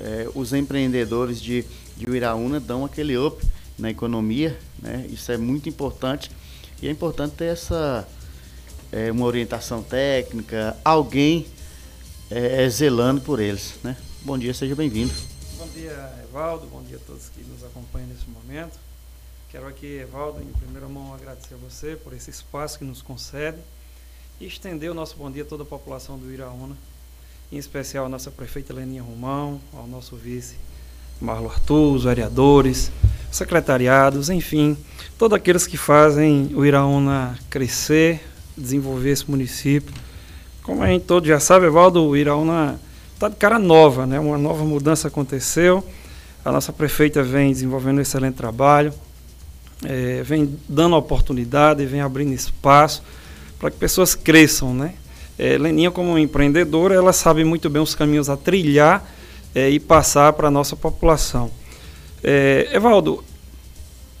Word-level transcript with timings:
é, 0.00 0.28
os 0.34 0.52
empreendedores 0.52 1.40
de, 1.40 1.64
de 1.96 2.08
Uiraúna 2.08 2.58
dão 2.58 2.84
aquele 2.84 3.16
up 3.16 3.44
na 3.78 3.90
economia, 3.90 4.58
né? 4.80 5.06
Isso 5.10 5.30
é 5.32 5.36
muito 5.36 5.68
importante 5.68 6.30
e 6.82 6.88
é 6.88 6.90
importante 6.90 7.34
ter 7.36 7.46
essa 7.46 8.06
é, 8.92 9.10
uma 9.10 9.26
orientação 9.26 9.82
técnica, 9.82 10.76
alguém 10.84 11.46
é, 12.30 12.68
zelando 12.68 13.20
por 13.20 13.40
eles, 13.40 13.74
né? 13.82 13.96
Bom 14.22 14.38
dia, 14.38 14.52
seja 14.52 14.74
bem-vindo. 14.74 15.12
Bom 15.58 15.68
dia, 15.68 16.12
Evaldo. 16.22 16.66
Bom 16.66 16.82
dia 16.82 16.96
a 16.96 17.00
todos 17.00 17.28
que 17.28 17.42
nos 17.42 17.64
acompanham 17.64 18.08
nesse 18.08 18.28
momento. 18.28 18.78
Quero 19.50 19.66
aqui, 19.66 19.86
Evaldo, 19.86 20.40
em 20.42 20.52
primeira 20.52 20.88
mão 20.88 21.12
agradecer 21.14 21.54
a 21.54 21.56
você 21.56 21.96
por 21.96 22.12
esse 22.12 22.30
espaço 22.30 22.78
que 22.78 22.84
nos 22.84 23.02
concede 23.02 23.58
e 24.40 24.46
estender 24.46 24.90
o 24.90 24.94
nosso 24.94 25.16
bom 25.16 25.30
dia 25.30 25.42
a 25.42 25.46
toda 25.46 25.64
a 25.64 25.66
população 25.66 26.18
do 26.18 26.32
Iraúna, 26.32 26.76
em 27.52 27.58
especial 27.58 28.06
a 28.06 28.08
nossa 28.08 28.30
prefeita 28.30 28.72
Leninha 28.72 29.02
Romão, 29.02 29.60
ao 29.72 29.86
nosso 29.86 30.14
vice 30.14 30.54
Marlo 31.20 31.50
Arthur, 31.50 31.96
os 31.96 32.04
vereadores, 32.04 32.92
secretariados, 33.30 34.30
enfim, 34.30 34.76
todos 35.18 35.36
aqueles 35.36 35.66
que 35.66 35.76
fazem 35.76 36.50
o 36.54 36.64
Iraúna 36.64 37.36
crescer, 37.50 38.20
desenvolver 38.56 39.10
esse 39.10 39.28
município. 39.28 39.92
Como 40.62 40.82
a 40.82 40.86
gente 40.86 41.04
todos 41.04 41.28
já 41.28 41.40
sabe, 41.40 41.66
Evaldo, 41.66 42.04
o 42.04 42.16
Iraúna 42.16 42.80
está 43.14 43.28
de 43.28 43.36
cara 43.36 43.58
nova, 43.58 44.06
né? 44.06 44.20
uma 44.20 44.38
nova 44.38 44.64
mudança 44.64 45.08
aconteceu. 45.08 45.84
A 46.44 46.52
nossa 46.52 46.72
prefeita 46.72 47.22
vem 47.22 47.50
desenvolvendo 47.50 47.98
um 47.98 48.00
excelente 48.00 48.34
trabalho, 48.34 48.94
é, 49.84 50.22
vem 50.22 50.56
dando 50.68 50.94
oportunidade, 50.96 51.84
vem 51.84 52.00
abrindo 52.00 52.32
espaço 52.32 53.02
para 53.58 53.70
que 53.70 53.76
pessoas 53.76 54.14
cresçam. 54.14 54.72
Né? 54.72 54.94
É, 55.42 55.56
Leninha, 55.56 55.90
como 55.90 56.18
empreendedora, 56.18 56.94
ela 56.94 57.14
sabe 57.14 57.44
muito 57.44 57.70
bem 57.70 57.80
os 57.80 57.94
caminhos 57.94 58.28
a 58.28 58.36
trilhar 58.36 59.10
é, 59.54 59.70
e 59.70 59.80
passar 59.80 60.34
para 60.34 60.48
a 60.48 60.50
nossa 60.50 60.76
população. 60.76 61.50
É, 62.22 62.68
Evaldo, 62.74 63.24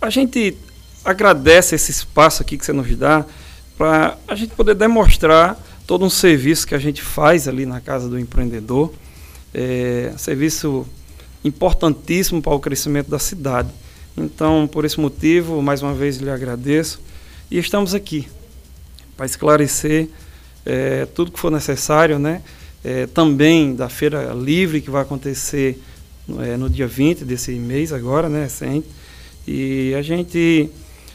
a 0.00 0.08
gente 0.08 0.56
agradece 1.04 1.74
esse 1.74 1.90
espaço 1.90 2.40
aqui 2.40 2.56
que 2.56 2.64
você 2.64 2.72
nos 2.72 2.96
dá 2.96 3.26
para 3.76 4.16
a 4.26 4.34
gente 4.34 4.54
poder 4.54 4.74
demonstrar 4.74 5.62
todo 5.86 6.06
um 6.06 6.08
serviço 6.08 6.66
que 6.66 6.74
a 6.74 6.78
gente 6.78 7.02
faz 7.02 7.46
ali 7.46 7.66
na 7.66 7.82
Casa 7.82 8.08
do 8.08 8.18
Empreendedor. 8.18 8.90
É, 9.52 10.14
serviço 10.16 10.86
importantíssimo 11.44 12.40
para 12.40 12.54
o 12.54 12.60
crescimento 12.60 13.10
da 13.10 13.18
cidade. 13.18 13.68
Então, 14.16 14.66
por 14.66 14.86
esse 14.86 14.98
motivo, 14.98 15.60
mais 15.60 15.82
uma 15.82 15.92
vez 15.92 16.16
lhe 16.16 16.30
agradeço 16.30 16.98
e 17.50 17.58
estamos 17.58 17.94
aqui 17.94 18.26
para 19.18 19.26
esclarecer 19.26 20.08
é, 20.64 21.06
tudo 21.06 21.30
que 21.30 21.38
for 21.38 21.50
necessário, 21.50 22.18
né? 22.18 22.42
É, 22.82 23.06
também 23.06 23.74
da 23.74 23.88
Feira 23.88 24.32
Livre 24.32 24.80
que 24.80 24.90
vai 24.90 25.02
acontecer 25.02 25.78
é, 26.38 26.56
no 26.56 26.68
dia 26.70 26.86
20 26.86 27.24
desse 27.24 27.52
mês 27.52 27.92
agora, 27.92 28.28
né, 28.28 28.44
recente. 28.44 28.86
E 29.46 29.94
a 29.94 30.02
gente 30.02 30.70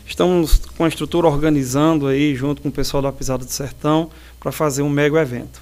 estamos 0.05 0.61
com 0.77 0.83
a 0.83 0.87
estrutura 0.87 1.27
organizando 1.27 2.07
aí 2.07 2.35
junto 2.35 2.61
com 2.61 2.69
o 2.69 2.71
pessoal 2.71 3.01
da 3.01 3.11
Pisada 3.11 3.43
do 3.43 3.51
Sertão 3.51 4.09
para 4.39 4.51
fazer 4.51 4.81
um 4.83 4.89
mega 4.89 5.19
evento. 5.19 5.61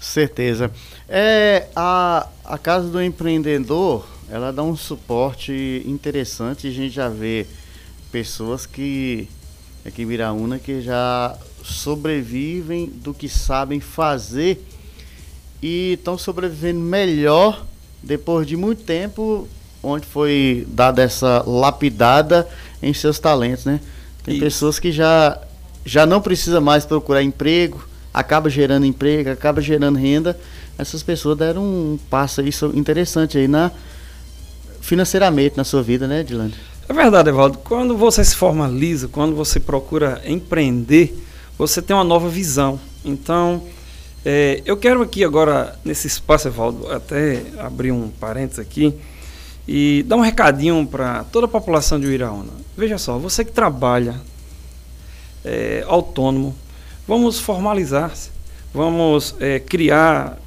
Certeza. 0.00 0.70
É, 1.08 1.68
a, 1.74 2.28
a 2.44 2.58
Casa 2.58 2.88
do 2.88 3.02
Empreendedor, 3.02 4.06
ela 4.28 4.52
dá 4.52 4.62
um 4.62 4.76
suporte 4.76 5.82
interessante. 5.86 6.66
A 6.66 6.70
gente 6.70 6.94
já 6.94 7.08
vê 7.08 7.46
pessoas 8.12 8.66
que 8.66 9.28
aqui 9.84 10.02
em 10.02 10.06
Viraúna 10.06 10.58
que 10.58 10.80
já 10.80 11.36
sobrevivem 11.64 12.86
do 12.86 13.14
que 13.14 13.28
sabem 13.28 13.80
fazer 13.80 14.64
e 15.62 15.94
estão 15.94 16.18
sobrevivendo 16.18 16.78
melhor 16.78 17.64
depois 18.02 18.46
de 18.46 18.56
muito 18.56 18.82
tempo 18.82 19.48
onde 19.82 20.06
foi 20.06 20.66
dada 20.68 21.02
essa 21.02 21.42
lapidada 21.46 22.46
em 22.82 22.92
seus 22.92 23.18
talentos, 23.18 23.64
né? 23.64 23.80
Tem 24.22 24.38
pessoas 24.38 24.78
que 24.78 24.92
já 24.92 25.40
já 25.84 26.06
não 26.06 26.20
precisa 26.20 26.60
mais 26.60 26.86
procurar 26.86 27.22
emprego, 27.22 27.86
acaba 28.12 28.48
gerando 28.48 28.86
emprego, 28.86 29.30
acaba 29.30 29.60
gerando 29.60 29.98
renda. 29.98 30.38
Essas 30.78 31.02
pessoas 31.02 31.36
deram 31.36 31.62
um 31.62 31.98
passo 32.08 32.40
aí 32.40 32.50
interessante 32.74 33.36
aí 33.36 33.46
na 33.46 33.70
financeiramente 34.80 35.56
na 35.56 35.64
sua 35.64 35.82
vida, 35.82 36.06
né, 36.06 36.22
Dilane? 36.22 36.54
É 36.88 36.92
verdade, 36.92 37.30
Evaldo. 37.30 37.58
Quando 37.58 37.96
você 37.96 38.22
se 38.22 38.36
formaliza, 38.36 39.08
quando 39.08 39.34
você 39.34 39.58
procura 39.58 40.20
empreender, 40.26 41.14
você 41.58 41.80
tem 41.80 41.94
uma 41.94 42.04
nova 42.04 42.28
visão. 42.28 42.78
Então, 43.04 43.62
é, 44.24 44.62
eu 44.64 44.76
quero 44.76 45.02
aqui 45.02 45.22
agora, 45.22 45.78
nesse 45.84 46.06
espaço, 46.06 46.48
Evaldo, 46.48 46.90
até 46.90 47.42
abrir 47.58 47.92
um 47.92 48.08
parênteses 48.08 48.58
aqui 48.58 48.94
e 49.68 50.02
dar 50.06 50.16
um 50.16 50.20
recadinho 50.20 50.86
para 50.86 51.24
toda 51.24 51.46
a 51.46 51.48
população 51.48 52.00
de 52.00 52.06
Uiraúna. 52.06 52.52
Veja 52.76 52.98
só, 52.98 53.18
você 53.18 53.44
que 53.44 53.52
trabalha 53.52 54.20
é, 55.44 55.84
autônomo, 55.86 56.54
vamos 57.06 57.38
formalizar-se, 57.38 58.30
vamos 58.72 59.34
é, 59.40 59.60
criar 59.60 60.38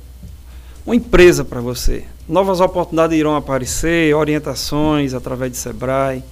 uma 0.85 0.95
empresa 0.95 1.45
para 1.45 1.61
você. 1.61 2.03
Novas 2.27 2.59
oportunidades 2.59 3.17
irão 3.17 3.35
aparecer, 3.35 4.13
orientações 4.15 5.13
através 5.13 5.51
de 5.51 5.57
Sebrae, 5.57 6.23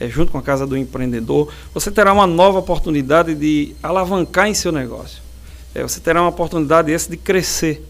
é, 0.00 0.08
junto 0.08 0.32
com 0.32 0.38
a 0.38 0.42
Casa 0.42 0.66
do 0.66 0.76
Empreendedor. 0.76 1.52
Você 1.72 1.90
terá 1.90 2.12
uma 2.12 2.26
nova 2.26 2.58
oportunidade 2.58 3.34
de 3.34 3.74
alavancar 3.82 4.48
em 4.48 4.54
seu 4.54 4.72
negócio 4.72 5.26
é, 5.76 5.82
você 5.82 6.00
terá 6.00 6.22
uma 6.22 6.30
oportunidade 6.30 6.90
essa 6.90 7.10
de 7.10 7.18
crescer. 7.18 7.86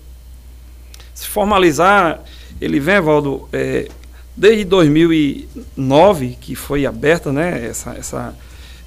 Se 1.14 1.24
formalizar, 1.28 2.20
ele 2.60 2.80
vem, 2.80 3.00
Valdo, 3.00 3.48
é, 3.52 3.88
desde 4.36 4.64
2009, 4.64 6.36
que 6.40 6.56
foi 6.56 6.84
aberta 6.84 7.32
né, 7.32 7.64
essa, 7.64 7.92
essa, 7.92 8.34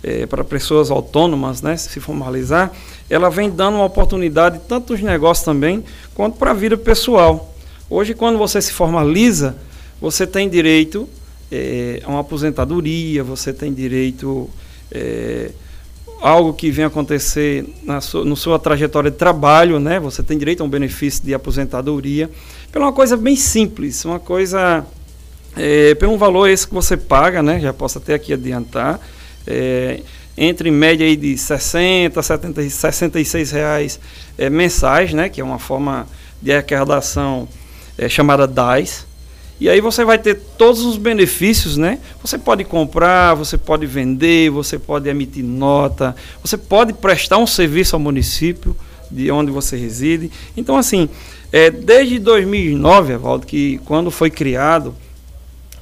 é, 0.04 0.26
para 0.26 0.44
pessoas 0.44 0.92
autônomas 0.92 1.62
né, 1.62 1.78
se 1.78 1.98
formalizar, 2.02 2.74
ela 3.10 3.30
vem 3.30 3.50
dando 3.50 3.76
uma 3.76 3.86
oportunidade 3.86 4.60
tanto 4.68 4.92
nos 4.92 5.02
negócios 5.02 5.46
também, 5.46 5.82
quanto 6.14 6.38
para 6.38 6.52
a 6.52 6.54
vida 6.54 6.76
pessoal. 6.76 7.56
Hoje, 7.90 8.14
quando 8.14 8.38
você 8.38 8.62
se 8.62 8.74
formaliza, 8.74 9.56
você 10.02 10.28
tem 10.28 10.50
direito 10.50 11.08
é, 11.52 12.02
a 12.04 12.10
uma 12.10 12.20
aposentadoria, 12.20 13.24
você 13.24 13.52
tem 13.52 13.74
direito 13.74 14.50
é, 14.92 15.52
algo 16.22 16.54
que 16.54 16.70
vem 16.70 16.86
acontecer 16.86 17.66
na 17.84 18.02
sua, 18.02 18.26
na 18.26 18.36
sua 18.36 18.60
trajetória 18.60 19.10
de 19.10 19.18
trabalho, 19.18 19.80
né? 19.80 20.00
Você 20.00 20.22
tem 20.22 20.38
direito 20.38 20.62
a 20.62 20.66
um 20.66 20.70
benefício 20.70 21.24
de 21.24 21.34
aposentadoria, 21.34 22.30
pela 22.72 22.86
uma 22.86 22.94
coisa 22.94 23.16
bem 23.16 23.36
simples, 23.36 24.04
uma 24.06 24.20
coisa 24.20 24.86
é, 25.56 25.96
pelo 25.96 26.14
um 26.14 26.18
valor 26.18 26.48
esse 26.48 26.68
que 26.68 26.74
você 26.74 26.98
paga, 26.98 27.42
né? 27.42 27.60
Já 27.60 27.74
posso 27.74 27.98
até 27.98 28.14
aqui 28.14 28.34
adiantar, 28.34 29.00
é, 29.48 30.02
entre 30.38 30.70
em 30.70 30.72
média 30.72 31.06
aí 31.06 31.16
de 31.16 31.38
60, 31.38 32.22
70, 32.22 32.70
66 32.70 33.52
reais 33.52 34.00
é, 34.38 34.50
mensais, 34.50 35.14
né? 35.14 35.30
Que 35.30 35.42
é 35.42 35.44
uma 35.44 35.60
forma 35.60 36.08
de 36.42 36.52
arrecadação 36.52 37.48
é, 37.98 38.08
chamada 38.08 38.48
DAS. 38.48 39.09
E 39.60 39.68
aí 39.70 39.82
você 39.82 40.06
vai 40.06 40.18
ter 40.18 40.36
todos 40.58 40.82
os 40.86 40.98
benefícios, 40.98 41.76
né? 41.76 42.00
Você 42.22 42.38
pode 42.38 42.64
comprar, 42.64 43.34
você 43.34 43.58
pode 43.58 43.86
vender, 43.86 44.50
você 44.50 44.80
pode 44.80 45.10
emitir 45.10 45.44
nota, 45.44 46.16
você 46.42 46.58
pode 46.58 46.94
prestar 46.94 47.38
um 47.38 47.48
serviço 47.48 47.96
ao 47.96 48.00
município 48.00 48.76
de 49.12 49.30
onde 49.30 49.52
você 49.52 49.76
reside. 49.76 50.32
Então, 50.56 50.78
assim, 50.78 51.10
é, 51.52 51.70
desde 51.70 52.20
2009, 52.20 53.14
Evaldo, 53.14 53.46
que 53.46 53.80
quando 53.80 54.10
foi 54.10 54.30
criado 54.30 54.96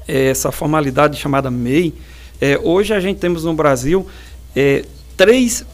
é, 0.07 0.29
essa 0.29 0.51
formalidade 0.51 1.17
chamada 1.19 1.51
MEI, 1.51 1.93
é, 2.41 2.59
hoje 2.63 2.93
a 2.93 2.99
gente 2.99 3.19
temos 3.19 3.43
no 3.43 3.53
Brasil 3.53 4.07
é, 4.55 4.85
3 5.15 5.65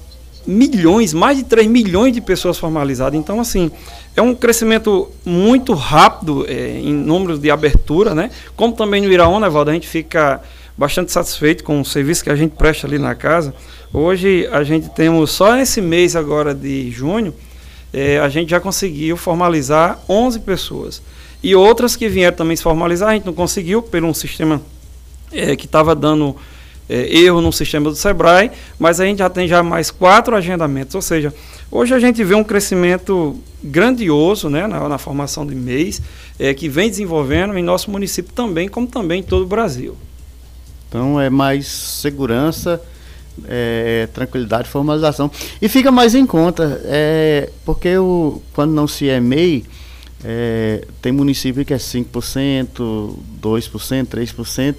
milhões, 0.45 1.13
mais 1.13 1.37
de 1.37 1.43
3 1.43 1.67
milhões 1.67 2.13
de 2.13 2.21
pessoas 2.21 2.57
formalizadas. 2.57 3.17
Então, 3.17 3.39
assim, 3.39 3.71
é 4.15 4.21
um 4.21 4.35
crescimento 4.35 5.09
muito 5.25 5.73
rápido 5.73 6.45
é, 6.47 6.79
em 6.79 6.93
números 6.93 7.39
de 7.39 7.49
abertura, 7.49 8.13
né? 8.13 8.29
Como 8.55 8.73
também 8.73 9.01
no 9.01 9.11
Iraúna, 9.11 9.49
Valdo, 9.49 9.71
a 9.71 9.73
gente 9.73 9.87
fica 9.87 10.41
bastante 10.77 11.11
satisfeito 11.11 11.63
com 11.63 11.79
o 11.79 11.85
serviço 11.85 12.23
que 12.23 12.29
a 12.29 12.35
gente 12.35 12.55
presta 12.55 12.87
ali 12.87 12.97
na 12.97 13.15
casa. 13.15 13.53
Hoje 13.93 14.47
a 14.51 14.63
gente 14.63 14.89
temos, 14.89 15.31
só 15.31 15.55
nesse 15.55 15.81
mês 15.81 16.15
agora 16.15 16.53
de 16.53 16.89
junho, 16.91 17.33
é, 17.93 18.19
a 18.19 18.27
gente 18.27 18.49
já 18.49 18.59
conseguiu 18.59 19.15
formalizar 19.15 19.99
11 20.09 20.39
pessoas. 20.39 21.01
E 21.43 21.55
outras 21.55 21.95
que 21.95 22.07
vieram 22.07 22.35
também 22.35 22.55
se 22.55 22.63
formalizar, 22.63 23.09
a 23.09 23.13
gente 23.13 23.25
não 23.25 23.33
conseguiu, 23.33 23.81
por 23.81 24.03
um 24.03 24.13
sistema 24.13 24.61
é, 25.31 25.55
que 25.55 25.65
estava 25.65 25.93
dando 25.93 26.35
é, 26.93 27.17
erro 27.17 27.41
no 27.41 27.51
sistema 27.51 27.89
do 27.89 27.95
Sebrae, 27.95 28.51
mas 28.77 28.99
a 28.99 29.05
gente 29.05 29.17
já 29.17 29.29
tem 29.29 29.47
já 29.47 29.63
mais 29.63 29.89
quatro 29.89 30.35
agendamentos, 30.35 30.93
ou 30.93 31.01
seja, 31.01 31.33
hoje 31.71 31.93
a 31.93 31.99
gente 31.99 32.23
vê 32.23 32.35
um 32.35 32.43
crescimento 32.43 33.35
grandioso 33.63 34.49
né, 34.49 34.67
na, 34.67 34.87
na 34.87 34.97
formação 34.97 35.43
de 35.47 35.55
MEIs, 35.55 36.01
é, 36.37 36.53
que 36.53 36.69
vem 36.69 36.89
desenvolvendo 36.89 37.57
em 37.57 37.63
nosso 37.63 37.89
município 37.89 38.31
também, 38.33 38.67
como 38.67 38.85
também 38.85 39.21
em 39.21 39.23
todo 39.23 39.43
o 39.43 39.47
Brasil. 39.47 39.97
Então 40.87 41.19
é 41.19 41.29
mais 41.29 41.65
segurança, 41.67 42.79
é, 43.47 44.07
tranquilidade, 44.13 44.69
formalização. 44.69 45.31
E 45.59 45.67
fica 45.67 45.91
mais 45.91 46.13
em 46.13 46.27
conta, 46.27 46.79
é, 46.85 47.49
porque 47.65 47.97
o, 47.97 48.41
quando 48.53 48.71
não 48.71 48.87
se 48.87 49.09
é 49.09 49.19
MEI, 49.19 49.63
É, 50.25 50.87
tem 51.01 51.11
município 51.11 51.65
que 51.65 51.73
é 51.73 51.77
5%, 51.77 53.17
2%, 53.41 54.07
3%, 54.07 54.75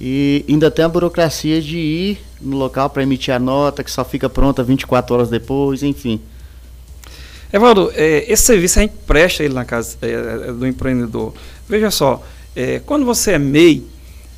e 0.00 0.44
ainda 0.48 0.70
tem 0.70 0.84
a 0.84 0.88
burocracia 0.88 1.60
de 1.60 1.76
ir 1.76 2.18
no 2.40 2.56
local 2.56 2.88
para 2.90 3.02
emitir 3.02 3.34
a 3.34 3.38
nota, 3.38 3.82
que 3.82 3.90
só 3.90 4.04
fica 4.04 4.28
pronta 4.28 4.62
24 4.62 5.14
horas 5.14 5.28
depois, 5.28 5.82
enfim. 5.82 6.20
Evaldo, 7.52 7.90
é, 7.94 8.30
esse 8.30 8.44
serviço 8.44 8.78
a 8.78 8.82
gente 8.82 8.94
presta 9.06 9.42
ele 9.42 9.54
na 9.54 9.64
casa 9.64 9.96
é, 10.02 10.48
é 10.48 10.52
do 10.52 10.66
empreendedor. 10.66 11.32
Veja 11.68 11.90
só, 11.90 12.22
é, 12.54 12.80
quando 12.84 13.04
você 13.04 13.32
é 13.32 13.38
MEI, 13.38 13.84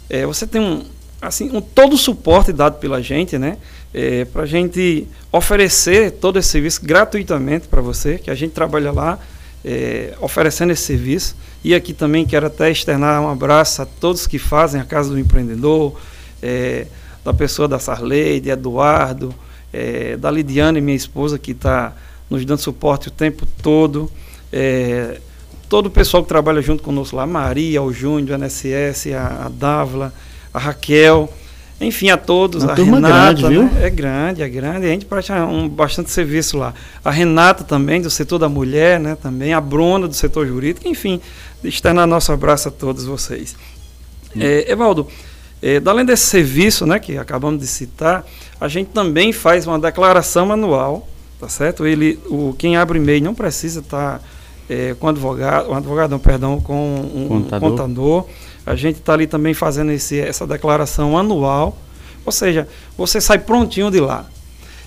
é, 0.08 0.24
você 0.24 0.46
tem 0.46 0.60
um, 0.60 0.84
assim, 1.20 1.50
um, 1.54 1.60
todo 1.60 1.94
o 1.94 1.98
suporte 1.98 2.52
dado 2.52 2.78
pela 2.78 3.02
gente, 3.02 3.36
né? 3.36 3.58
É, 3.92 4.24
para 4.24 4.42
a 4.42 4.46
gente 4.46 5.06
oferecer 5.32 6.12
todo 6.12 6.38
esse 6.38 6.48
serviço 6.48 6.80
gratuitamente 6.84 7.66
para 7.66 7.80
você, 7.80 8.18
que 8.18 8.30
a 8.30 8.34
gente 8.34 8.52
trabalha 8.52 8.92
lá 8.92 9.18
oferecendo 10.20 10.72
esse 10.72 10.84
serviço. 10.84 11.36
E 11.62 11.74
aqui 11.74 11.92
também 11.92 12.24
quero 12.24 12.46
até 12.46 12.70
externar 12.70 13.20
um 13.20 13.28
abraço 13.28 13.82
a 13.82 13.86
todos 13.86 14.26
que 14.26 14.38
fazem 14.38 14.80
a 14.80 14.84
Casa 14.84 15.10
do 15.10 15.18
Empreendedor, 15.18 15.94
é, 16.42 16.86
da 17.24 17.34
pessoa 17.34 17.68
da 17.68 17.78
Sarley, 17.78 18.40
de 18.40 18.48
Eduardo, 18.48 19.34
é, 19.72 20.16
da 20.16 20.30
Lidiane, 20.30 20.80
minha 20.80 20.96
esposa, 20.96 21.38
que 21.38 21.52
está 21.52 21.92
nos 22.30 22.44
dando 22.44 22.60
suporte 22.60 23.08
o 23.08 23.10
tempo 23.10 23.46
todo. 23.62 24.10
É, 24.52 25.20
todo 25.68 25.86
o 25.86 25.90
pessoal 25.90 26.22
que 26.22 26.28
trabalha 26.28 26.62
junto 26.62 26.82
conosco 26.82 27.16
lá, 27.16 27.26
Maria, 27.26 27.82
o 27.82 27.92
Júnior, 27.92 28.34
a 28.34 28.38
NSS, 28.38 29.12
a, 29.12 29.46
a 29.46 29.48
Dávila, 29.48 30.12
a 30.52 30.58
Raquel, 30.58 31.32
enfim, 31.80 32.10
a 32.10 32.16
todos, 32.16 32.62
Uma 32.62 32.72
a 32.72 32.74
Renata, 32.74 33.48
grande, 33.48 33.58
né? 33.58 33.70
é 33.86 33.90
grande, 33.90 34.42
é 34.42 34.48
grande, 34.48 34.86
a 34.86 34.90
gente 34.90 35.06
presta 35.06 35.46
um 35.46 35.66
bastante 35.66 36.10
serviço 36.10 36.58
lá. 36.58 36.74
A 37.02 37.10
Renata 37.10 37.64
também, 37.64 38.02
do 38.02 38.10
setor 38.10 38.38
da 38.38 38.48
mulher, 38.48 39.00
né, 39.00 39.16
também, 39.20 39.54
a 39.54 39.60
Bruna, 39.60 40.06
do 40.06 40.12
setor 40.12 40.46
jurídico, 40.46 40.86
enfim, 40.86 41.20
externar 41.62 42.06
nosso 42.06 42.32
abraço 42.32 42.68
a 42.68 42.70
todos 42.70 43.04
vocês. 43.04 43.56
Hum. 44.34 44.40
É, 44.40 44.70
Evaldo, 44.70 45.06
é, 45.62 45.80
além 45.84 46.04
desse 46.04 46.26
serviço, 46.26 46.86
né, 46.86 46.98
que 46.98 47.18
acabamos 47.18 47.60
de 47.60 47.66
citar, 47.66 48.24
a 48.60 48.68
gente 48.68 48.88
também 48.88 49.32
faz 49.32 49.66
uma 49.66 49.78
declaração 49.78 50.52
anual, 50.52 51.08
tá 51.38 51.48
certo? 51.48 51.86
Ele, 51.86 52.18
o, 52.26 52.54
quem 52.58 52.76
abre 52.76 52.98
e-mail 52.98 53.22
não 53.22 53.34
precisa 53.34 53.80
estar... 53.80 54.18
Tá, 54.18 54.24
é, 54.70 54.94
com 54.94 55.08
advogado, 55.08 55.68
um 55.68 55.74
advogado, 55.74 56.12
não, 56.12 56.18
perdão, 56.20 56.60
com 56.60 57.10
um 57.12 57.26
contador. 57.26 57.70
contador. 57.70 58.26
A 58.64 58.76
gente 58.76 58.98
está 58.98 59.14
ali 59.14 59.26
também 59.26 59.52
fazendo 59.52 59.90
esse, 59.90 60.20
essa 60.20 60.46
declaração 60.46 61.18
anual, 61.18 61.76
ou 62.24 62.30
seja, 62.30 62.68
você 62.96 63.20
sai 63.20 63.40
prontinho 63.40 63.90
de 63.90 63.98
lá. 63.98 64.26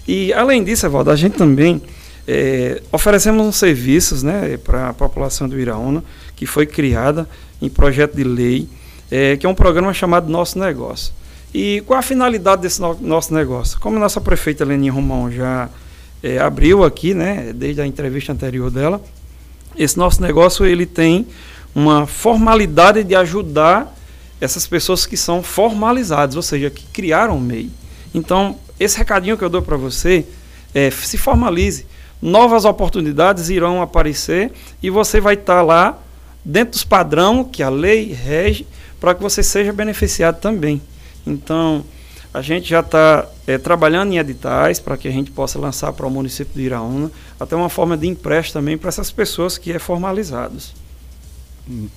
E 0.08 0.31
além 0.31 0.64
disso, 0.64 0.86
Evaldo, 0.86 1.12
a 1.12 1.16
gente 1.18 1.36
também 1.36 1.81
é, 2.26 2.81
oferecemos 2.94 3.46
uns 3.46 3.58
serviços 3.58 4.24
né, 4.24 4.58
para 4.64 4.90
a 4.90 4.94
população 4.94 5.50
do 5.50 5.60
Iraúna, 5.60 6.02
que 6.44 6.45
foi 6.45 6.66
criada 6.66 7.28
em 7.62 7.69
projeto 7.69 8.16
de 8.16 8.24
lei, 8.25 8.68
é, 9.10 9.38
que 9.38 9.45
é 9.45 9.50
um 9.50 9.56
programa 9.56 9.94
chamado 9.94 10.30
Nosso 10.30 10.60
Negócio. 10.60 11.13
E 11.54 11.81
qual 11.88 11.98
a 11.98 12.01
finalidade 12.01 12.63
desse 12.63 12.81
no, 12.81 12.95
nosso 13.00 13.34
negócio? 13.34 13.80
Como 13.80 13.95
a 13.95 14.00
nossa 14.00 14.19
prefeita 14.19 14.66
Leninha 14.66 14.92
Romão 14.92 15.31
já 15.31 15.69
é, 16.22 16.38
abriu 16.40 16.84
aqui, 16.84 17.13
né, 17.13 17.54
desde 17.56 17.80
a 17.80 17.88
entrevista 17.88 18.34
anterior 18.34 18.69
dela, 18.69 19.01
esse 19.78 19.98
nosso 19.98 20.22
negócio 20.22 20.66
ele 20.66 20.86
tem 20.86 21.25
uma 21.74 22.06
formalidade 22.06 23.06
de 23.06 23.16
ajudar 23.16 23.95
essas 24.42 24.68
pessoas 24.68 25.06
que 25.06 25.16
são 25.16 25.42
formalizadas, 25.42 26.36
ou 26.36 26.42
seja, 26.42 26.69
que 26.69 26.86
criaram 26.88 27.38
o 27.38 27.42
MEI. 27.42 27.72
Então, 28.13 28.57
esse 28.78 28.98
recadinho 28.98 29.38
que 29.38 29.45
eu 29.45 29.50
dou 29.50 29.62
para 29.62 29.78
você 29.78 30.25
é 30.75 30.92
se 30.92 31.18
formalize. 31.18 31.86
Novas 32.22 32.66
oportunidades 32.66 33.50
irão 33.50 33.81
aparecer 33.81 34.51
e 34.81 34.90
você 34.90 35.22
vai 35.22 35.36
estar 35.36 35.56
tá 35.56 35.62
lá 35.62 36.04
dentro 36.44 36.72
dos 36.72 36.84
padrão 36.84 37.44
que 37.44 37.63
a 37.63 37.69
lei 37.69 38.12
rege 38.12 38.66
para 39.00 39.13
que 39.13 39.22
você 39.22 39.44
seja 39.44 39.72
beneficiado 39.74 40.40
também. 40.40 40.81
Então, 41.25 41.84
a 42.34 42.42
gente 42.42 42.69
já 42.69 42.80
está 42.80 43.28
é, 43.45 43.57
trabalhando 43.57 44.12
em 44.12 44.18
editais 44.18 44.80
para 44.80 44.98
que 44.98 45.07
a 45.07 45.12
gente 45.12 45.30
possa 45.30 45.60
lançar 45.60 45.94
para 45.94 46.07
o 46.07 46.10
município 46.10 46.54
de 46.56 46.63
Iraúna 46.63 47.12
até 47.40 47.56
uma 47.56 47.69
forma 47.69 47.95
de 47.95 48.07
empréstimo 48.07 48.62
também 48.62 48.78
para 48.78 48.90
essas 48.90 49.12
pessoas 49.12 49.57
que 49.57 49.72
é 49.72 49.80
formalizados. 49.80 50.74
Hum. 51.69 51.88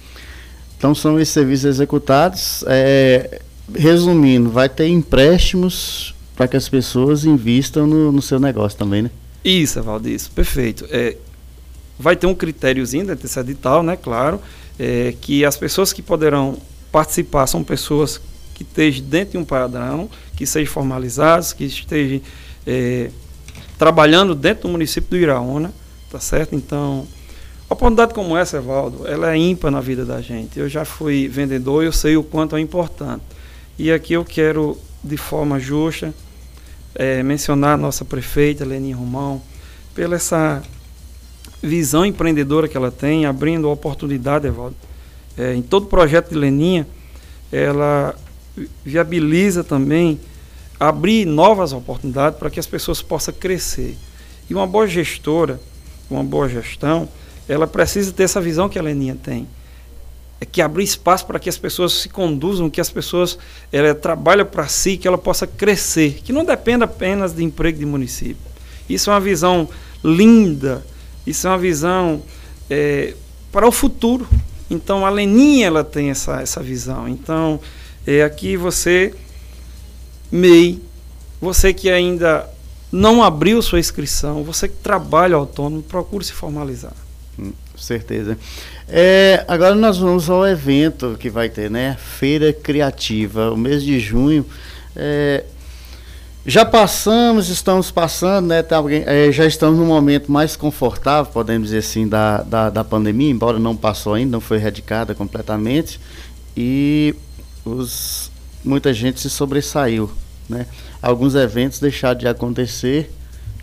Então 0.76 0.94
são 0.94 1.18
esses 1.18 1.32
serviços 1.32 1.64
executados. 1.64 2.62
É, 2.66 3.40
resumindo, 3.74 4.50
vai 4.50 4.68
ter 4.68 4.86
empréstimos 4.88 6.14
para 6.36 6.46
que 6.46 6.56
as 6.56 6.68
pessoas 6.68 7.24
invistam 7.24 7.86
no, 7.86 8.12
no, 8.12 8.20
seu 8.20 8.38
negócio 8.38 8.78
também, 8.78 9.02
né? 9.02 9.10
Isso, 9.42 9.82
Valdir, 9.82 10.12
isso, 10.12 10.30
perfeito. 10.30 10.86
É, 10.90 11.16
vai 11.98 12.16
ter 12.16 12.26
um 12.26 12.34
critériozinho 12.34 13.06
dentro 13.06 13.22
desse 13.22 13.38
edital, 13.38 13.82
né? 13.82 13.96
Claro, 13.96 14.40
é, 14.78 15.14
que 15.20 15.44
as 15.44 15.56
pessoas 15.56 15.92
que 15.92 16.02
poderão 16.02 16.58
participar 16.92 17.46
são 17.46 17.62
pessoas 17.64 18.20
que 18.54 18.62
estejam 18.62 19.04
dentro 19.04 19.32
de 19.32 19.38
um 19.38 19.44
padrão, 19.44 20.08
que 20.34 20.46
sejam 20.46 20.72
formalizados, 20.72 21.52
que 21.52 21.64
estejam 21.64 22.20
é, 22.66 23.10
trabalhando 23.78 24.34
dentro 24.34 24.62
do 24.62 24.68
município 24.68 25.10
do 25.10 25.16
Iraúna, 25.16 25.72
tá 26.10 26.18
certo? 26.18 26.54
Então, 26.54 27.06
oportunidade 27.68 28.14
como 28.14 28.36
essa, 28.36 28.56
Evaldo, 28.56 29.06
ela 29.06 29.32
é 29.32 29.36
ímpar 29.36 29.70
na 29.70 29.80
vida 29.80 30.04
da 30.04 30.20
gente. 30.20 30.58
Eu 30.58 30.68
já 30.68 30.84
fui 30.84 31.28
vendedor, 31.28 31.84
eu 31.84 31.92
sei 31.92 32.16
o 32.16 32.22
quanto 32.22 32.56
é 32.56 32.60
importante. 32.60 33.22
E 33.78 33.92
aqui 33.92 34.14
eu 34.14 34.24
quero, 34.24 34.78
de 35.04 35.16
forma 35.18 35.60
justa, 35.60 36.14
é, 36.94 37.22
mencionar 37.22 37.74
a 37.74 37.76
nossa 37.76 38.04
prefeita, 38.04 38.64
Leninha 38.64 38.96
Romão, 38.96 39.42
pela 39.94 40.16
essa 40.16 40.62
visão 41.66 42.04
empreendedora 42.04 42.68
que 42.68 42.76
ela 42.76 42.90
tem, 42.90 43.26
abrindo 43.26 43.70
oportunidade, 43.70 44.46
Evaldo. 44.46 44.76
É, 45.36 45.54
em 45.54 45.62
todo 45.62 45.86
projeto 45.86 46.30
de 46.30 46.34
Leninha, 46.34 46.86
ela 47.52 48.14
viabiliza 48.84 49.62
também 49.62 50.18
abrir 50.78 51.26
novas 51.26 51.72
oportunidades 51.72 52.38
para 52.38 52.50
que 52.50 52.60
as 52.60 52.66
pessoas 52.66 53.02
possam 53.02 53.34
crescer. 53.34 53.96
E 54.48 54.54
uma 54.54 54.66
boa 54.66 54.86
gestora, 54.86 55.60
uma 56.10 56.22
boa 56.22 56.48
gestão, 56.48 57.08
ela 57.48 57.66
precisa 57.66 58.12
ter 58.12 58.24
essa 58.24 58.40
visão 58.40 58.68
que 58.68 58.78
a 58.78 58.82
Leninha 58.82 59.16
tem. 59.22 59.46
É 60.40 60.44
que 60.44 60.60
abrir 60.60 60.84
espaço 60.84 61.26
para 61.26 61.38
que 61.38 61.48
as 61.48 61.56
pessoas 61.56 61.92
se 61.92 62.08
conduzam, 62.08 62.68
que 62.68 62.80
as 62.80 62.90
pessoas 62.90 63.38
ela, 63.72 63.94
trabalhem 63.94 64.44
para 64.44 64.68
si, 64.68 64.96
que 64.96 65.08
ela 65.08 65.16
possa 65.16 65.46
crescer, 65.46 66.20
que 66.22 66.32
não 66.32 66.44
dependa 66.44 66.84
apenas 66.84 67.34
de 67.34 67.42
emprego 67.42 67.78
de 67.78 67.86
município. 67.86 68.36
Isso 68.88 69.10
é 69.10 69.12
uma 69.14 69.20
visão 69.20 69.68
linda, 70.04 70.84
isso 71.26 71.46
é 71.46 71.50
uma 71.50 71.58
visão 71.58 72.22
é, 72.70 73.14
para 73.50 73.66
o 73.66 73.72
futuro. 73.72 74.28
Então 74.70 75.06
a 75.06 75.10
Leninha 75.10 75.66
ela 75.66 75.84
tem 75.84 76.10
essa, 76.10 76.40
essa 76.40 76.62
visão. 76.62 77.08
Então 77.08 77.60
é 78.06 78.22
aqui 78.22 78.56
você, 78.56 79.12
MEI, 80.30 80.80
você 81.40 81.72
que 81.72 81.90
ainda 81.90 82.48
não 82.90 83.22
abriu 83.22 83.60
sua 83.60 83.78
inscrição, 83.78 84.44
você 84.44 84.68
que 84.68 84.76
trabalha 84.76 85.36
autônomo, 85.36 85.82
procure 85.82 86.24
se 86.24 86.32
formalizar. 86.32 86.92
Hum, 87.38 87.52
certeza. 87.76 88.38
É, 88.88 89.44
agora 89.48 89.74
nós 89.74 89.98
vamos 89.98 90.30
ao 90.30 90.46
evento 90.46 91.16
que 91.18 91.28
vai 91.28 91.48
ter, 91.48 91.70
né? 91.70 91.96
Feira 92.18 92.52
Criativa, 92.52 93.50
o 93.50 93.56
mês 93.56 93.82
de 93.82 93.98
junho. 93.98 94.46
É, 94.94 95.44
já 96.46 96.64
passamos, 96.64 97.48
estamos 97.48 97.90
passando, 97.90 98.46
né? 98.46 98.64
Alguém, 98.70 99.02
é, 99.04 99.32
já 99.32 99.44
estamos 99.44 99.78
num 99.78 99.86
momento 99.86 100.30
mais 100.30 100.54
confortável, 100.54 101.32
podemos 101.32 101.68
dizer 101.68 101.78
assim, 101.78 102.06
da, 102.06 102.42
da, 102.42 102.70
da 102.70 102.84
pandemia, 102.84 103.30
embora 103.30 103.58
não 103.58 103.76
passou 103.76 104.14
ainda, 104.14 104.30
não 104.30 104.40
foi 104.40 104.58
erradicada 104.58 105.14
completamente. 105.14 106.00
E 106.56 107.14
os, 107.64 108.30
muita 108.64 108.94
gente 108.94 109.20
se 109.20 109.28
sobressaiu. 109.28 110.10
Né? 110.48 110.66
Alguns 111.02 111.34
eventos 111.34 111.80
deixaram 111.80 112.18
de 112.18 112.28
acontecer 112.28 113.10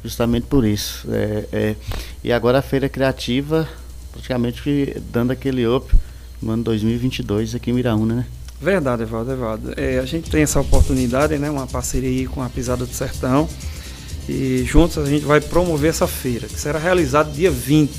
justamente 0.03 0.47
por 0.47 0.65
isso. 0.65 1.07
É, 1.09 1.45
é, 1.53 1.75
e 2.21 2.33
agora 2.33 2.59
a 2.59 2.61
Feira 2.61 2.89
Criativa 2.89 3.67
praticamente 4.11 5.01
dando 5.11 5.31
aquele 5.31 5.65
up 5.65 5.91
no 6.41 6.51
ano 6.51 6.63
2022 6.63 7.55
aqui 7.55 7.71
em 7.71 7.73
Miraúna, 7.73 8.15
né? 8.15 8.25
Verdade, 8.63 9.03
Evaldo, 9.03 9.31
Evaldo. 9.31 9.73
É, 9.75 9.99
a 9.99 10.05
gente 10.05 10.29
tem 10.29 10.41
essa 10.41 10.59
oportunidade, 10.59 11.37
né? 11.37 11.49
Uma 11.49 11.67
parceria 11.67 12.27
com 12.29 12.41
a 12.41 12.47
Pisada 12.47 12.85
do 12.85 12.93
Sertão. 12.93 13.49
E 14.27 14.63
juntos 14.65 14.97
a 14.97 15.05
gente 15.05 15.25
vai 15.25 15.41
promover 15.41 15.89
essa 15.89 16.07
feira, 16.07 16.47
que 16.47 16.57
será 16.57 16.79
realizada 16.79 17.29
dia 17.29 17.51
20. 17.51 17.91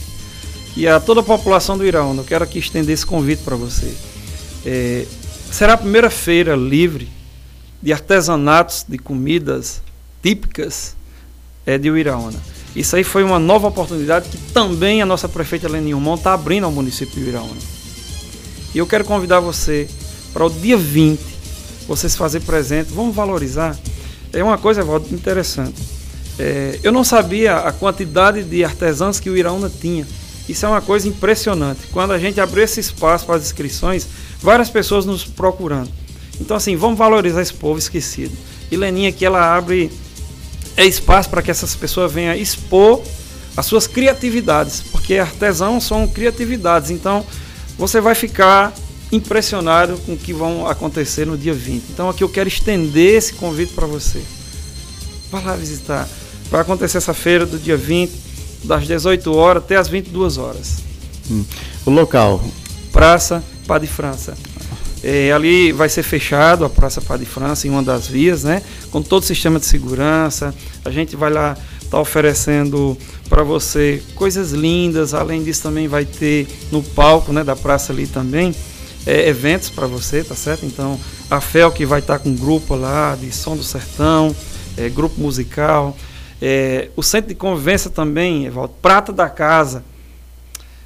E 0.77 0.89
a 0.89 0.99
toda 0.99 1.21
a 1.21 1.23
população 1.23 1.77
do 1.77 1.85
Iraúna, 1.85 2.23
eu 2.23 2.25
quero 2.25 2.43
aqui 2.43 2.59
estender 2.59 2.95
esse 2.95 3.05
convite 3.05 3.43
para 3.43 3.55
você. 3.57 3.95
É, 4.65 5.05
Será 5.55 5.75
a 5.75 5.77
primeira 5.77 6.11
feira 6.11 6.57
livre 6.57 7.09
de 7.81 7.93
artesanatos 7.93 8.85
de 8.89 8.99
comidas 8.99 9.81
típicas 10.21 10.97
é, 11.65 11.79
de 11.79 11.89
Uiraúna. 11.89 12.41
Isso 12.75 12.97
aí 12.97 13.05
foi 13.05 13.23
uma 13.23 13.39
nova 13.39 13.69
oportunidade 13.69 14.29
que 14.29 14.37
também 14.53 15.01
a 15.01 15.07
nossa 15.07 15.29
prefeita 15.29 15.69
Leninho 15.69 16.01
Mon 16.01 16.17
está 16.17 16.35
abrindo 16.35 16.65
ao 16.65 16.73
município 16.73 17.15
de 17.15 17.27
Uiraúna. 17.27 17.61
E 18.75 18.79
eu 18.79 18.87
quero 18.87 19.05
convidar 19.05 19.39
você 19.39 19.89
para 20.35 20.45
o 20.45 20.51
dia 20.51 20.77
20, 20.77 21.21
você 21.87 22.09
se 22.09 22.17
fazer 22.17 22.41
presente, 22.41 22.93
vamos 22.93 23.15
valorizar. 23.15 23.79
É 24.33 24.43
uma 24.43 24.59
coisa, 24.59 24.81
Evaldo, 24.81 25.15
interessante. 25.15 25.81
É, 26.39 26.81
eu 26.83 26.91
não 26.91 27.05
sabia 27.05 27.59
a 27.59 27.71
quantidade 27.71 28.43
de 28.43 28.65
artesãos 28.65 29.21
que 29.21 29.31
o 29.31 29.37
Iraúna 29.37 29.71
tinha. 29.71 30.05
Isso 30.49 30.67
é 30.67 30.69
uma 30.69 30.81
coisa 30.81 31.07
impressionante. 31.07 31.83
Quando 31.93 32.13
a 32.13 32.19
gente 32.19 32.41
abriu 32.41 32.65
esse 32.65 32.81
espaço 32.81 33.25
para 33.25 33.37
as 33.37 33.45
inscrições, 33.45 34.07
várias 34.43 34.69
pessoas 34.69 35.07
nos 35.07 35.25
procurando. 35.25 35.89
Então, 36.41 36.57
assim, 36.57 36.75
vamos 36.75 36.99
valorizar 36.99 37.41
esse 37.41 37.55
povo 37.55 37.79
esquecido. 37.79 38.37
E 38.71 38.77
Leninha 38.77 39.11
aqui, 39.11 39.25
ela 39.25 39.57
abre 39.57 39.91
é 40.77 40.85
espaço 40.85 41.31
para 41.31 41.41
que 41.41 41.53
essas 41.53 41.77
pessoas 41.77 42.11
venham 42.11 42.35
expor 42.35 43.01
as 43.57 43.67
suas 43.67 43.87
criatividades, 43.87 44.83
porque 44.91 45.17
artesãos 45.17 45.85
são 45.85 46.09
criatividades. 46.09 46.91
Então, 46.91 47.25
você 47.79 48.01
vai 48.01 48.17
ficar 48.17 48.73
impressionado 49.15 49.97
com 50.05 50.13
o 50.15 50.17
que 50.17 50.33
vão 50.33 50.67
acontecer 50.67 51.27
no 51.27 51.39
dia 51.39 51.55
20. 51.55 51.85
Então, 51.91 52.09
aqui 52.09 52.25
eu 52.25 52.29
quero 52.29 52.49
estender 52.49 53.15
esse 53.15 53.35
convite 53.35 53.73
para 53.73 53.87
você. 53.87 54.21
Vá 55.31 55.41
lá 55.41 55.57
visitar. 55.57 56.09
Vai 56.51 56.61
acontecer 56.61 56.99
essa 56.99 57.15
feira 57.15 57.47
do 57.47 57.59
dia 57.59 57.77
20, 57.77 58.13
das 58.65 58.87
18 58.87 59.33
horas 59.33 59.63
até 59.63 59.77
as 59.77 59.89
22 59.89 60.39
horas. 60.39 60.79
Hum. 61.31 61.45
O 61.87 61.91
local? 61.91 62.45
Praça 62.93 63.43
Pá 63.67 63.79
de 63.79 63.87
França. 63.87 64.37
É, 65.03 65.33
ali 65.33 65.71
vai 65.71 65.89
ser 65.89 66.03
fechado 66.03 66.65
a 66.65 66.71
Praça 66.71 67.01
Pá 67.01 67.17
de 67.17 67.27
França 67.27 67.67
em 67.67 67.71
uma 67.71 67.83
das 67.83 68.07
vias, 68.07 68.45
né? 68.45 68.63
Com 68.91 69.03
todo 69.03 69.23
o 69.23 69.27
sistema 69.27 69.59
de 69.59 69.67
segurança. 69.67 70.55
A 70.85 70.91
gente 70.91 71.15
vai 71.15 71.31
lá 71.31 71.57
estar 71.77 71.91
tá 71.91 72.01
oferecendo 72.01 72.97
para 73.29 73.43
você 73.43 74.03
coisas 74.15 74.53
lindas. 74.53 75.15
Além 75.15 75.43
disso, 75.43 75.63
também 75.63 75.89
vai 75.89 76.05
ter 76.05 76.47
no 76.71 76.83
palco, 76.83 77.33
né, 77.33 77.45
da 77.45 77.55
praça 77.55 77.93
ali 77.93 78.07
também 78.07 78.55
é, 79.07 79.29
eventos 79.29 79.71
para 79.71 79.87
você, 79.87 80.23
tá 80.23 80.35
certo? 80.35 80.65
Então, 80.67 80.99
a 81.31 81.41
FEL 81.41 81.71
que 81.73 81.85
vai 81.85 82.01
estar 82.01 82.19
tá 82.19 82.25
com 82.25 82.31
um 82.31 82.37
grupo 82.37 82.75
lá 82.75 83.17
de 83.17 83.31
som 83.33 83.57
do 83.57 83.63
sertão, 83.63 84.35
é, 84.77 84.89
grupo 84.89 85.21
musical. 85.21 85.97
É, 86.41 86.89
o 86.97 87.03
centro 87.03 87.29
de 87.29 87.35
convivência 87.35 87.91
também, 87.91 88.47
Evaldo, 88.47 88.75
Prata 88.81 89.13
da 89.13 89.29
Casa. 89.29 89.85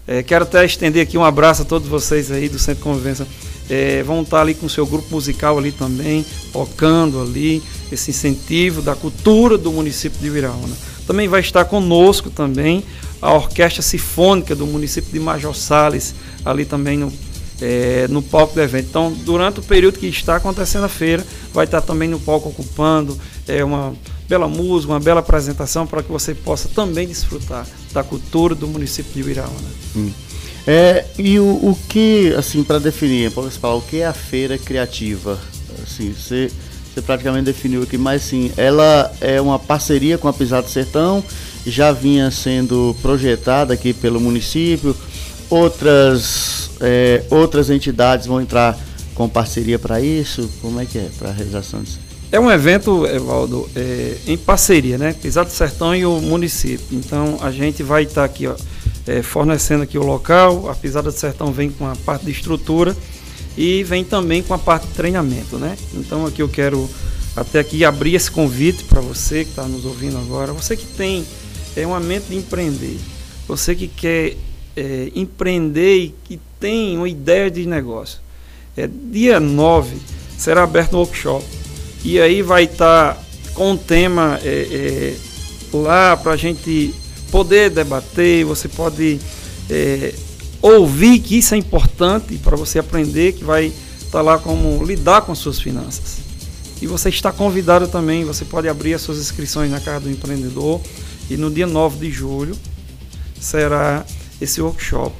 É, 0.06 0.22
quero 0.22 0.44
até 0.44 0.64
estender 0.64 1.02
aqui 1.02 1.18
um 1.18 1.24
abraço 1.24 1.62
a 1.62 1.64
todos 1.64 1.86
vocês 1.86 2.30
aí 2.30 2.48
do 2.48 2.58
centro 2.58 2.76
de 2.76 2.82
convivência 2.82 3.26
é, 3.68 4.02
vão 4.02 4.22
estar 4.22 4.40
ali 4.40 4.54
com 4.54 4.66
o 4.66 4.70
seu 4.70 4.86
grupo 4.86 5.08
musical 5.10 5.58
ali 5.58 5.70
também, 5.70 6.24
tocando 6.52 7.20
ali, 7.20 7.62
esse 7.92 8.10
incentivo 8.10 8.80
da 8.80 8.94
cultura 8.94 9.58
do 9.58 9.70
município 9.70 10.18
de 10.18 10.30
Viraúna. 10.30 10.74
Também 11.06 11.28
vai 11.28 11.40
estar 11.40 11.64
conosco 11.66 12.30
também 12.30 12.84
a 13.20 13.32
Orquestra 13.32 13.82
Sinfônica 13.82 14.54
do 14.54 14.66
município 14.66 15.10
de 15.12 15.20
Major 15.20 15.54
Sales, 15.54 16.14
ali 16.44 16.64
também 16.64 16.96
no, 16.96 17.12
é, 17.60 18.06
no 18.08 18.22
palco 18.22 18.54
do 18.54 18.60
evento. 18.60 18.86
Então, 18.88 19.12
durante 19.12 19.60
o 19.60 19.62
período 19.62 19.98
que 19.98 20.06
está 20.06 20.36
acontecendo 20.36 20.84
a 20.84 20.88
feira, 20.88 21.24
vai 21.52 21.64
estar 21.64 21.80
também 21.80 22.08
no 22.08 22.20
palco 22.20 22.48
ocupando 22.48 23.18
é, 23.46 23.64
uma 23.64 23.94
bela 24.28 24.46
música, 24.46 24.92
uma 24.92 25.00
bela 25.00 25.20
apresentação 25.20 25.86
para 25.86 26.02
que 26.02 26.12
você 26.12 26.34
possa 26.34 26.68
também 26.68 27.06
desfrutar 27.06 27.66
da 27.92 28.04
cultura 28.04 28.54
do 28.54 28.68
município 28.68 29.12
de 29.12 29.22
Viraúna. 29.22 29.68
Hum. 29.96 30.10
É, 30.66 31.06
e 31.18 31.38
o, 31.38 31.44
o 31.44 31.78
que, 31.88 32.34
assim, 32.36 32.62
para 32.62 32.78
definir, 32.78 33.30
pode 33.30 33.50
falar, 33.58 33.76
o 33.76 33.80
que 33.80 34.02
é 34.02 34.06
a 34.06 34.12
feira 34.12 34.58
criativa? 34.58 35.38
Assim, 35.82 36.12
você, 36.12 36.50
você 36.92 37.00
praticamente 37.00 37.46
definiu 37.46 37.82
aqui, 37.82 37.96
mas 37.96 38.22
sim, 38.22 38.52
ela 38.54 39.10
é 39.18 39.40
uma 39.40 39.58
parceria 39.58 40.18
com 40.18 40.28
a 40.28 40.32
Pisada 40.32 40.64
do 40.64 40.70
Sertão, 40.70 41.24
já 41.66 41.90
vinha 41.90 42.30
sendo 42.30 42.94
projetada 43.00 43.72
aqui 43.72 43.94
pelo 43.94 44.20
município, 44.20 44.94
outras, 45.50 46.70
é, 46.80 47.24
outras 47.30 47.70
entidades 47.70 48.26
vão 48.26 48.40
entrar 48.40 48.78
com 49.14 49.28
parceria 49.28 49.78
para 49.78 50.00
isso? 50.00 50.48
Como 50.60 50.80
é 50.80 50.86
que 50.86 50.98
é 50.98 51.08
para 51.18 51.30
a 51.30 51.32
realização 51.32 51.82
disso? 51.82 52.00
É 52.30 52.38
um 52.38 52.50
evento, 52.50 53.06
Evaldo, 53.06 53.68
é, 53.74 54.16
em 54.26 54.36
parceria, 54.36 54.98
né? 54.98 55.14
Pisado 55.14 55.48
do 55.48 55.52
Sertão 55.52 55.94
e 55.94 56.04
o 56.04 56.20
município. 56.20 56.86
Então 56.92 57.38
a 57.40 57.50
gente 57.50 57.82
vai 57.82 58.02
estar 58.02 58.20
tá 58.20 58.24
aqui, 58.24 58.46
ó, 58.46 58.54
é, 59.06 59.22
fornecendo 59.22 59.82
aqui 59.82 59.96
o 59.96 60.04
local. 60.04 60.68
A 60.68 60.74
Pisada 60.74 61.10
do 61.10 61.16
Sertão 61.16 61.52
vem 61.52 61.70
com 61.70 61.86
a 61.86 61.96
parte 61.96 62.26
de 62.26 62.32
estrutura 62.32 62.94
e 63.56 63.82
vem 63.82 64.04
também 64.04 64.42
com 64.42 64.52
a 64.52 64.58
parte 64.58 64.86
de 64.86 64.92
treinamento, 64.92 65.56
né? 65.56 65.76
Então 65.94 66.26
aqui 66.26 66.42
eu 66.42 66.48
quero 66.48 66.88
até 67.34 67.60
aqui 67.60 67.84
abrir 67.84 68.14
esse 68.14 68.30
convite 68.30 68.84
para 68.84 69.00
você 69.00 69.44
que 69.44 69.50
está 69.50 69.64
nos 69.64 69.84
ouvindo 69.86 70.18
agora, 70.18 70.52
você 70.52 70.76
que 70.76 70.86
tem 70.86 71.24
é, 71.74 71.86
uma 71.86 71.98
mente 71.98 72.26
de 72.28 72.36
empreender, 72.36 72.98
você 73.46 73.74
que 73.74 73.88
quer 73.88 74.36
é, 74.78 75.10
empreender 75.14 75.96
e 75.96 76.14
que 76.24 76.40
tem 76.60 76.96
uma 76.96 77.08
ideia 77.08 77.50
de 77.50 77.66
negócio. 77.66 78.20
É, 78.76 78.86
dia 78.86 79.40
9 79.40 79.96
será 80.36 80.62
aberto 80.62 80.94
um 80.94 81.00
workshop 81.00 81.44
e 82.04 82.20
aí 82.20 82.42
vai 82.42 82.64
estar 82.64 83.14
tá 83.14 83.20
com 83.54 83.72
um 83.72 83.76
tema 83.76 84.38
é, 84.44 85.16
é 85.72 85.76
lá 85.76 86.16
para 86.16 86.32
a 86.32 86.36
gente 86.36 86.94
poder 87.30 87.70
debater, 87.70 88.44
você 88.44 88.68
pode 88.68 89.18
é, 89.68 90.14
ouvir 90.62 91.18
que 91.18 91.38
isso 91.38 91.54
é 91.54 91.58
importante 91.58 92.36
para 92.38 92.56
você 92.56 92.78
aprender, 92.78 93.32
que 93.32 93.44
vai 93.44 93.66
estar 93.66 94.10
tá 94.10 94.22
lá 94.22 94.38
como 94.38 94.82
lidar 94.84 95.22
com 95.22 95.32
as 95.32 95.38
suas 95.38 95.60
finanças. 95.60 96.18
E 96.80 96.86
você 96.86 97.08
está 97.08 97.32
convidado 97.32 97.88
também, 97.88 98.24
você 98.24 98.44
pode 98.44 98.68
abrir 98.68 98.94
as 98.94 99.02
suas 99.02 99.18
inscrições 99.18 99.70
na 99.70 99.80
Casa 99.80 100.00
do 100.00 100.10
Empreendedor 100.10 100.80
e 101.28 101.36
no 101.36 101.50
dia 101.50 101.66
9 101.66 102.06
de 102.06 102.12
julho 102.12 102.56
será 103.40 104.06
esse 104.40 104.60
workshop. 104.60 105.14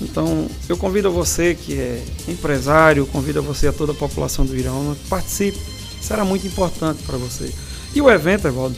Então, 0.00 0.48
eu 0.68 0.76
convido 0.76 1.10
você 1.10 1.54
que 1.54 1.74
é 1.74 2.02
empresário, 2.28 3.06
convido 3.06 3.42
você 3.42 3.68
a 3.68 3.72
toda 3.72 3.92
a 3.92 3.94
população 3.94 4.44
do 4.44 4.56
Irão, 4.56 4.96
participe, 5.08 5.58
será 6.00 6.24
muito 6.24 6.46
importante 6.46 7.02
para 7.04 7.16
você. 7.16 7.52
E 7.94 8.00
o 8.00 8.10
evento, 8.10 8.48
Evaldo, 8.48 8.76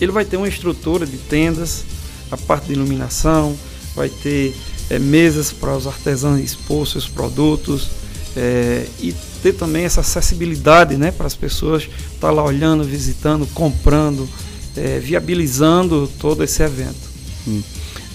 ele 0.00 0.12
vai 0.12 0.24
ter 0.24 0.36
uma 0.36 0.48
estrutura 0.48 1.06
de 1.06 1.16
tendas, 1.16 1.84
a 2.30 2.36
parte 2.36 2.68
de 2.68 2.72
iluminação, 2.72 3.56
vai 3.94 4.08
ter 4.08 4.54
é, 4.88 4.98
mesas 4.98 5.52
para 5.52 5.76
os 5.76 5.86
artesãos 5.86 6.40
expor 6.40 6.86
seus 6.86 7.08
produtos 7.08 7.88
é, 8.36 8.86
e 9.00 9.14
ter 9.42 9.52
também 9.54 9.84
essa 9.84 10.00
acessibilidade 10.00 10.96
né, 10.96 11.10
para 11.10 11.26
as 11.26 11.34
pessoas 11.34 11.82
estar 11.84 12.28
tá 12.28 12.30
lá 12.30 12.44
olhando, 12.44 12.84
visitando, 12.84 13.46
comprando, 13.54 14.28
é, 14.76 14.98
viabilizando 14.98 16.10
todo 16.18 16.42
esse 16.42 16.62
evento. 16.62 17.10
Hum. 17.46 17.62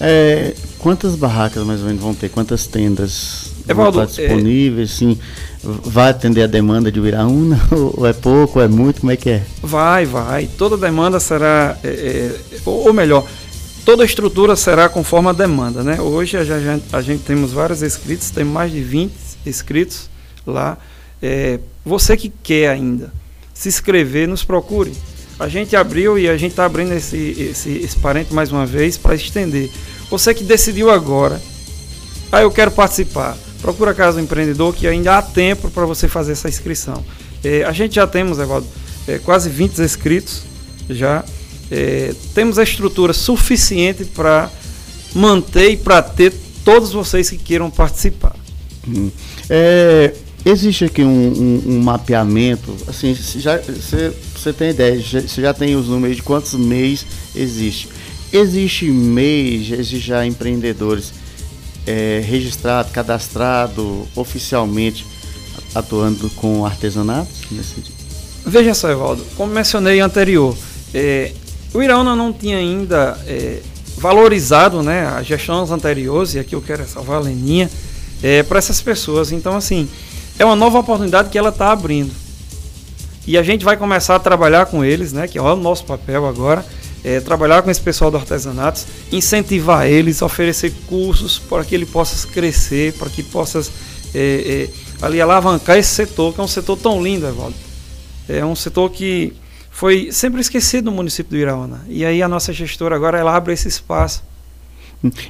É, 0.00 0.54
quantas 0.78 1.14
barracas 1.16 1.64
mais 1.64 1.80
ou 1.80 1.86
menos 1.86 2.02
vão 2.02 2.14
ter? 2.14 2.28
Quantas 2.28 2.66
tendas 2.66 3.52
Evaldo, 3.68 3.98
vão 3.98 4.04
estar 4.04 4.22
disponíveis? 4.22 4.90
Sim 4.90 5.18
vai 5.66 6.10
atender 6.10 6.42
a 6.42 6.46
demanda 6.46 6.90
de 6.90 7.00
Viraúna? 7.00 7.60
Ou 7.70 8.06
é 8.06 8.12
pouco, 8.12 8.58
ou 8.58 8.64
é 8.64 8.68
muito? 8.68 9.00
Como 9.00 9.12
é 9.12 9.16
que 9.16 9.30
é? 9.30 9.42
Vai, 9.62 10.06
vai. 10.06 10.48
Toda 10.56 10.76
demanda 10.76 11.18
será, 11.18 11.76
é, 11.82 11.88
é, 11.88 12.40
ou 12.64 12.92
melhor, 12.92 13.26
toda 13.84 14.02
a 14.02 14.06
estrutura 14.06 14.54
será 14.54 14.88
conforme 14.88 15.28
a 15.28 15.32
demanda, 15.32 15.82
né? 15.82 16.00
Hoje 16.00 16.36
a 16.36 16.44
gente, 16.44 16.84
a 16.92 17.00
gente 17.02 17.24
temos 17.24 17.52
vários 17.52 17.82
inscritos, 17.82 18.30
tem 18.30 18.44
mais 18.44 18.70
de 18.70 18.80
20 18.80 19.12
inscritos 19.44 20.08
lá. 20.46 20.78
É, 21.20 21.58
você 21.84 22.16
que 22.16 22.28
quer 22.28 22.68
ainda 22.68 23.12
se 23.52 23.68
inscrever, 23.68 24.28
nos 24.28 24.44
procure. 24.44 24.92
A 25.38 25.48
gente 25.48 25.76
abriu 25.76 26.18
e 26.18 26.28
a 26.28 26.36
gente 26.36 26.52
está 26.52 26.64
abrindo 26.64 26.92
esse, 26.92 27.16
esse, 27.16 27.70
esse 27.70 27.96
parente 27.96 28.32
mais 28.32 28.50
uma 28.50 28.64
vez 28.64 28.96
para 28.96 29.14
estender. 29.14 29.70
Você 30.10 30.32
que 30.32 30.44
decidiu 30.44 30.90
agora, 30.90 31.40
ah, 32.32 32.42
eu 32.42 32.50
quero 32.50 32.70
participar 32.70 33.36
procura 33.66 33.90
a 33.90 33.94
Casa 33.94 34.18
do 34.18 34.22
Empreendedor 34.22 34.72
que 34.72 34.86
ainda 34.86 35.18
há 35.18 35.22
tempo 35.22 35.68
para 35.70 35.84
você 35.84 36.06
fazer 36.06 36.32
essa 36.32 36.48
inscrição. 36.48 37.04
É, 37.42 37.64
a 37.64 37.72
gente 37.72 37.96
já 37.96 38.06
temos, 38.06 38.38
Evaldo, 38.38 38.66
é, 39.08 39.18
quase 39.18 39.48
20 39.50 39.80
inscritos 39.80 40.42
já. 40.88 41.24
É, 41.68 42.14
temos 42.32 42.60
a 42.60 42.62
estrutura 42.62 43.12
suficiente 43.12 44.04
para 44.04 44.48
manter 45.14 45.70
e 45.70 45.76
para 45.76 46.00
ter 46.00 46.32
todos 46.64 46.92
vocês 46.92 47.28
que 47.28 47.38
queiram 47.38 47.70
participar. 47.70 48.36
Hum. 48.86 49.10
É, 49.50 50.14
existe 50.46 50.84
aqui 50.84 51.02
um, 51.02 51.08
um, 51.08 51.62
um, 51.66 51.82
mapeamento, 51.82 52.74
assim, 52.86 53.12
já 53.14 53.58
você 53.58 54.52
tem 54.52 54.70
ideia, 54.70 55.02
você 55.02 55.42
já 55.42 55.52
tem 55.52 55.74
os 55.74 55.88
números 55.88 56.16
de 56.16 56.22
quantos 56.22 56.54
mês 56.54 57.04
existe. 57.34 57.88
Existe 58.32 58.86
mês, 58.86 59.72
existe 59.72 59.98
já 59.98 60.24
empreendedores 60.24 61.12
é, 61.84 62.22
registrado, 62.24 62.90
cadastrado 62.92 64.06
oficialmente 64.14 65.04
atuando 65.74 66.30
com 66.30 66.64
artesanato? 66.64 67.28
Nesse... 67.50 67.82
Veja 68.44 68.72
só, 68.72 68.88
Evaldo, 68.88 69.24
como 69.36 69.52
mencionei 69.52 69.98
anterior, 69.98 70.56
é, 70.94 71.32
o 71.74 71.82
Iraúna 71.82 72.14
não 72.14 72.32
tinha 72.32 72.58
ainda 72.58 73.18
é, 73.26 73.60
valorizado 73.96 74.80
né, 74.80 75.06
as 75.06 75.26
gestões 75.26 75.70
anteriores, 75.72 76.34
e 76.34 76.38
aqui 76.38 76.54
eu 76.54 76.62
quero 76.62 76.86
salvar 76.86 77.16
a 77.16 77.20
Leninha, 77.20 77.68
é, 78.22 78.42
para 78.42 78.58
essas 78.58 78.80
pessoas. 78.80 79.32
Então, 79.32 79.56
assim, 79.56 79.88
é 80.38 80.44
uma 80.44 80.56
nova 80.56 80.78
oportunidade 80.78 81.30
que 81.30 81.38
ela 81.38 81.50
está 81.50 81.72
abrindo. 81.72 82.12
E 83.26 83.36
a 83.36 83.42
gente 83.42 83.64
vai 83.64 83.76
começar 83.76 84.14
a 84.14 84.18
trabalhar 84.18 84.66
com 84.66 84.84
eles, 84.84 85.12
né, 85.12 85.26
que 85.26 85.36
é 85.36 85.42
o 85.42 85.56
nosso 85.56 85.84
papel 85.84 86.26
agora, 86.26 86.64
é, 87.04 87.20
trabalhar 87.20 87.62
com 87.62 87.70
esse 87.70 87.80
pessoal 87.80 88.10
do 88.10 88.16
artesanato, 88.16 88.84
incentivar 89.12 89.86
eles, 89.86 90.22
oferecer 90.22 90.72
cursos 90.86 91.38
para 91.38 91.64
que 91.64 91.74
ele 91.74 91.86
possa 91.86 92.26
crescer, 92.28 92.92
para 92.94 93.08
que 93.10 93.22
possa 93.22 93.60
é, 94.14 94.68
é, 94.68 95.04
ali 95.04 95.20
alavancar 95.20 95.76
esse 95.76 95.90
setor, 95.90 96.32
que 96.34 96.40
é 96.40 96.44
um 96.44 96.48
setor 96.48 96.76
tão 96.76 97.02
lindo, 97.02 97.26
Evaldo. 97.26 97.54
É 98.28 98.44
um 98.44 98.56
setor 98.56 98.90
que 98.90 99.32
foi 99.70 100.10
sempre 100.10 100.40
esquecido 100.40 100.86
no 100.86 100.96
município 100.96 101.30
do 101.30 101.36
Iraúna. 101.36 101.84
E 101.88 102.04
aí 102.04 102.22
a 102.22 102.28
nossa 102.28 102.52
gestora 102.52 102.96
agora 102.96 103.18
ela 103.18 103.36
abre 103.36 103.52
esse 103.52 103.68
espaço 103.68 104.22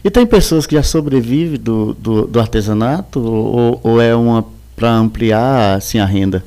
E 0.05 0.11
tem 0.11 0.25
pessoas 0.25 0.67
que 0.67 0.77
já 0.77 0.83
sobrevivem 0.83 1.59
do, 1.59 1.95
do, 1.95 2.27
do 2.27 2.41
artesanato 2.41 3.21
ou, 3.21 3.81
ou, 3.83 4.01
é 4.01 4.15
uma 4.15 4.45
para 4.77 4.93
ampliar 4.93 5.77
assim, 5.77 5.99
a 5.99 6.05
renda? 6.05 6.45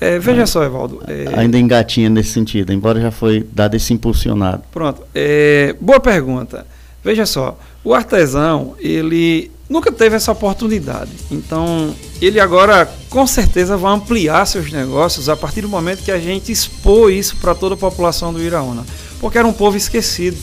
É, 0.00 0.18
veja 0.18 0.46
só, 0.46 0.62
Evaldo. 0.64 1.02
É... 1.06 1.38
Ainda 1.38 1.58
engatinha 1.58 2.08
nesse 2.08 2.30
sentido, 2.30 2.72
embora 2.72 3.00
já 3.00 3.10
foi 3.10 3.46
dado 3.52 3.74
esse 3.74 3.92
impulsionado. 3.92 4.62
Pronto. 4.70 5.02
É, 5.14 5.74
boa 5.80 6.00
pergunta. 6.00 6.66
Veja 7.02 7.26
só, 7.26 7.58
o 7.82 7.94
artesão, 7.94 8.74
ele 8.78 9.50
nunca 9.68 9.92
teve 9.92 10.16
essa 10.16 10.32
oportunidade. 10.32 11.10
Então, 11.30 11.94
ele 12.20 12.40
agora 12.40 12.90
com 13.08 13.26
certeza 13.26 13.76
vai 13.76 13.92
ampliar 13.94 14.44
seus 14.46 14.72
negócios 14.72 15.28
a 15.28 15.36
partir 15.36 15.62
do 15.62 15.68
momento 15.68 16.02
que 16.02 16.10
a 16.10 16.18
gente 16.18 16.50
expor 16.50 17.12
isso 17.12 17.36
para 17.36 17.54
toda 17.54 17.74
a 17.74 17.78
população 17.78 18.32
do 18.32 18.42
Iraúna. 18.42 18.84
Porque 19.20 19.38
era 19.38 19.46
um 19.46 19.52
povo 19.52 19.76
esquecido, 19.76 20.36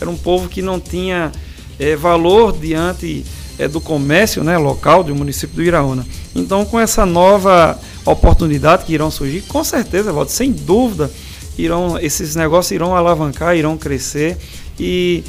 era 0.00 0.08
um 0.08 0.16
povo 0.16 0.48
que 0.48 0.62
não 0.62 0.80
tinha 0.80 1.30
é, 1.78 1.94
valor 1.94 2.56
diante 2.56 3.24
é, 3.60 3.68
do 3.68 3.80
comércio 3.80 4.42
né, 4.42 4.56
local 4.56 5.04
do 5.04 5.14
município 5.14 5.56
do 5.56 5.62
Iraúna. 5.62 6.06
Então, 6.34 6.64
com 6.64 6.80
essa 6.80 7.04
nova 7.04 7.78
oportunidade 8.06 8.86
que 8.86 8.94
irão 8.94 9.10
surgir, 9.10 9.42
com 9.42 9.62
certeza, 9.62 10.12
Valdo, 10.12 10.30
sem 10.30 10.50
dúvida, 10.50 11.10
irão, 11.58 11.98
esses 11.98 12.34
negócios 12.34 12.72
irão 12.72 12.96
alavancar, 12.96 13.54
irão 13.54 13.76
crescer 13.76 14.38
e 14.78 15.22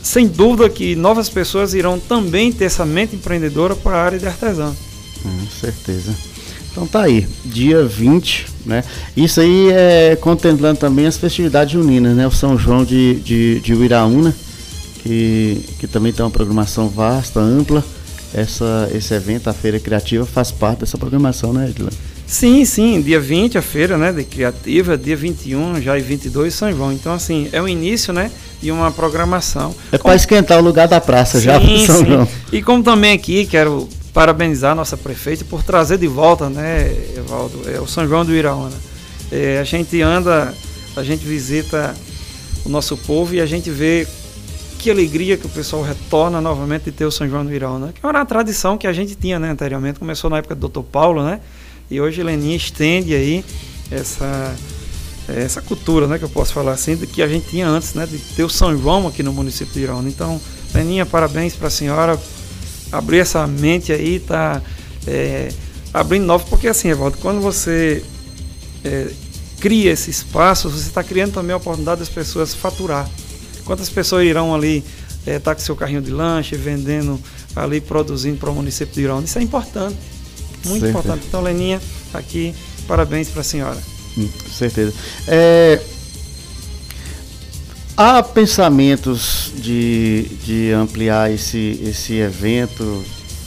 sem 0.00 0.28
dúvida 0.28 0.70
que 0.70 0.94
novas 0.94 1.28
pessoas 1.28 1.74
irão 1.74 1.98
também 1.98 2.52
ter 2.52 2.66
essa 2.66 2.84
mente 2.84 3.16
empreendedora 3.16 3.74
para 3.74 3.96
a 3.96 4.04
área 4.04 4.18
de 4.18 4.26
artesão. 4.26 4.74
Com 5.22 5.46
certeza. 5.60 6.14
Então 6.70 6.86
tá 6.86 7.02
aí, 7.02 7.26
dia 7.44 7.84
20, 7.84 8.46
né? 8.66 8.84
Isso 9.16 9.40
aí 9.40 9.70
é 9.70 10.16
contemplando 10.20 10.78
também 10.78 11.06
as 11.06 11.16
festividades 11.16 11.72
juninas, 11.72 12.16
né? 12.16 12.26
O 12.26 12.30
São 12.30 12.58
João 12.58 12.84
de, 12.84 13.14
de, 13.16 13.60
de 13.60 13.74
Uiraúna, 13.74 14.34
que, 15.04 15.60
que 15.78 15.86
também 15.86 16.12
tem 16.12 16.24
uma 16.24 16.30
programação 16.30 16.88
vasta, 16.88 17.38
ampla. 17.38 17.84
Essa, 18.32 18.90
esse 18.92 19.14
evento, 19.14 19.48
a 19.48 19.52
Feira 19.52 19.78
Criativa, 19.78 20.26
faz 20.26 20.50
parte 20.50 20.80
dessa 20.80 20.98
programação, 20.98 21.52
né, 21.52 21.68
Edlan? 21.70 21.90
Sim, 22.26 22.64
sim, 22.64 23.00
dia 23.00 23.20
20 23.20 23.58
a 23.58 23.62
feira, 23.62 23.96
né, 23.96 24.10
de 24.10 24.24
criativa, 24.24 24.96
dia 24.96 25.14
21 25.14 25.80
já 25.80 25.96
e 25.96 26.02
22 26.02 26.52
São 26.52 26.72
João. 26.72 26.92
Então 26.92 27.12
assim, 27.12 27.48
é 27.52 27.62
o 27.62 27.68
início, 27.68 28.12
né, 28.12 28.30
de 28.60 28.72
uma 28.72 28.90
programação. 28.90 29.72
É 29.92 29.98
para 29.98 30.16
esquentar 30.16 30.58
o 30.58 30.62
lugar 30.62 30.88
da 30.88 31.00
praça 31.00 31.38
sim, 31.38 31.44
já 31.44 31.60
para 31.60 31.78
São 31.86 31.98
sim. 31.98 32.06
João. 32.06 32.28
E 32.50 32.62
como 32.62 32.82
também 32.82 33.12
aqui 33.12 33.46
quero 33.46 33.88
parabenizar 34.12 34.72
a 34.72 34.74
nossa 34.74 34.96
prefeita 34.96 35.44
por 35.44 35.62
trazer 35.62 35.98
de 35.98 36.08
volta, 36.08 36.48
né, 36.48 36.92
Evaldo, 37.16 37.60
é 37.66 37.78
o 37.78 37.86
São 37.86 38.08
João 38.08 38.24
do 38.24 38.34
Iraúna. 38.34 38.74
É, 39.30 39.58
a 39.60 39.64
gente 39.64 40.00
anda, 40.00 40.52
a 40.96 41.04
gente 41.04 41.24
visita 41.24 41.94
o 42.64 42.68
nosso 42.68 42.96
povo 42.96 43.34
e 43.34 43.40
a 43.40 43.46
gente 43.46 43.70
vê 43.70 44.08
que 44.78 44.90
alegria 44.90 45.36
que 45.36 45.46
o 45.46 45.48
pessoal 45.48 45.82
retorna 45.82 46.40
novamente 46.40 46.84
de 46.84 46.92
ter 46.92 47.04
o 47.04 47.10
São 47.10 47.28
João 47.28 47.44
do 47.44 47.52
Iraúna, 47.52 47.92
que 47.92 48.04
era 48.04 48.18
uma 48.18 48.26
tradição 48.26 48.76
que 48.76 48.86
a 48.86 48.92
gente 48.92 49.14
tinha, 49.14 49.38
né, 49.38 49.50
anteriormente, 49.50 49.98
começou 49.98 50.28
na 50.28 50.38
época 50.38 50.54
do 50.54 50.68
Dr. 50.68 50.82
Paulo, 50.82 51.24
né, 51.24 51.40
e 51.90 52.00
hoje 52.00 52.22
Leninha 52.22 52.56
estende 52.56 53.14
aí 53.14 53.44
essa 53.90 54.54
essa 55.26 55.62
cultura, 55.62 56.06
né, 56.06 56.18
que 56.18 56.24
eu 56.24 56.28
posso 56.28 56.52
falar 56.52 56.72
assim, 56.72 56.96
do 56.96 57.06
que 57.06 57.22
a 57.22 57.26
gente 57.26 57.48
tinha 57.48 57.66
antes, 57.66 57.94
né, 57.94 58.06
de 58.06 58.18
ter 58.18 58.44
o 58.44 58.48
São 58.50 58.76
João 58.76 59.08
aqui 59.08 59.22
no 59.22 59.32
município 59.32 59.72
de 59.72 59.80
Iraúna. 59.80 60.08
Então, 60.08 60.38
Leninha, 60.74 61.06
parabéns 61.06 61.54
para 61.54 61.68
a 61.68 61.70
senhora 61.70 62.20
abrir 62.92 63.18
essa 63.18 63.46
mente 63.46 63.90
aí, 63.90 64.20
tá 64.20 64.60
é, 65.06 65.48
abrindo 65.92 66.24
novos, 66.24 66.48
porque 66.48 66.68
assim, 66.68 66.88
Evaldo, 66.88 67.16
quando 67.18 67.40
você 67.40 68.04
é, 68.84 69.08
cria 69.60 69.92
esse 69.92 70.10
espaço, 70.10 70.68
você 70.68 70.88
está 70.88 71.02
criando 71.02 71.32
também 71.32 71.54
a 71.54 71.56
oportunidade 71.56 72.00
das 72.00 72.08
pessoas 72.08 72.54
faturar. 72.54 73.08
Quantas 73.64 73.88
pessoas 73.88 74.26
irão 74.26 74.54
ali 74.54 74.84
estar 75.20 75.30
é, 75.30 75.38
tá 75.38 75.54
com 75.54 75.60
seu 75.60 75.74
carrinho 75.74 76.02
de 76.02 76.10
lanche, 76.10 76.56
vendendo 76.56 77.20
ali, 77.56 77.80
produzindo 77.80 78.38
para 78.38 78.50
o 78.50 78.54
município 78.54 78.94
de 78.94 79.02
Iraúna? 79.02 79.24
Isso 79.24 79.38
é 79.38 79.42
importante. 79.42 79.96
Muito 80.66 80.86
importante. 80.86 81.24
Então, 81.26 81.40
Leninha, 81.40 81.80
aqui, 82.12 82.54
parabéns 82.86 83.28
para 83.28 83.40
a 83.40 83.44
senhora. 83.44 83.78
Hum, 84.16 84.28
com 84.42 84.50
certeza. 84.50 84.92
É, 85.26 85.80
há 87.96 88.22
pensamentos 88.22 89.52
de, 89.56 90.26
de 90.44 90.72
ampliar 90.72 91.32
esse, 91.32 91.80
esse 91.82 92.14
evento 92.14 93.04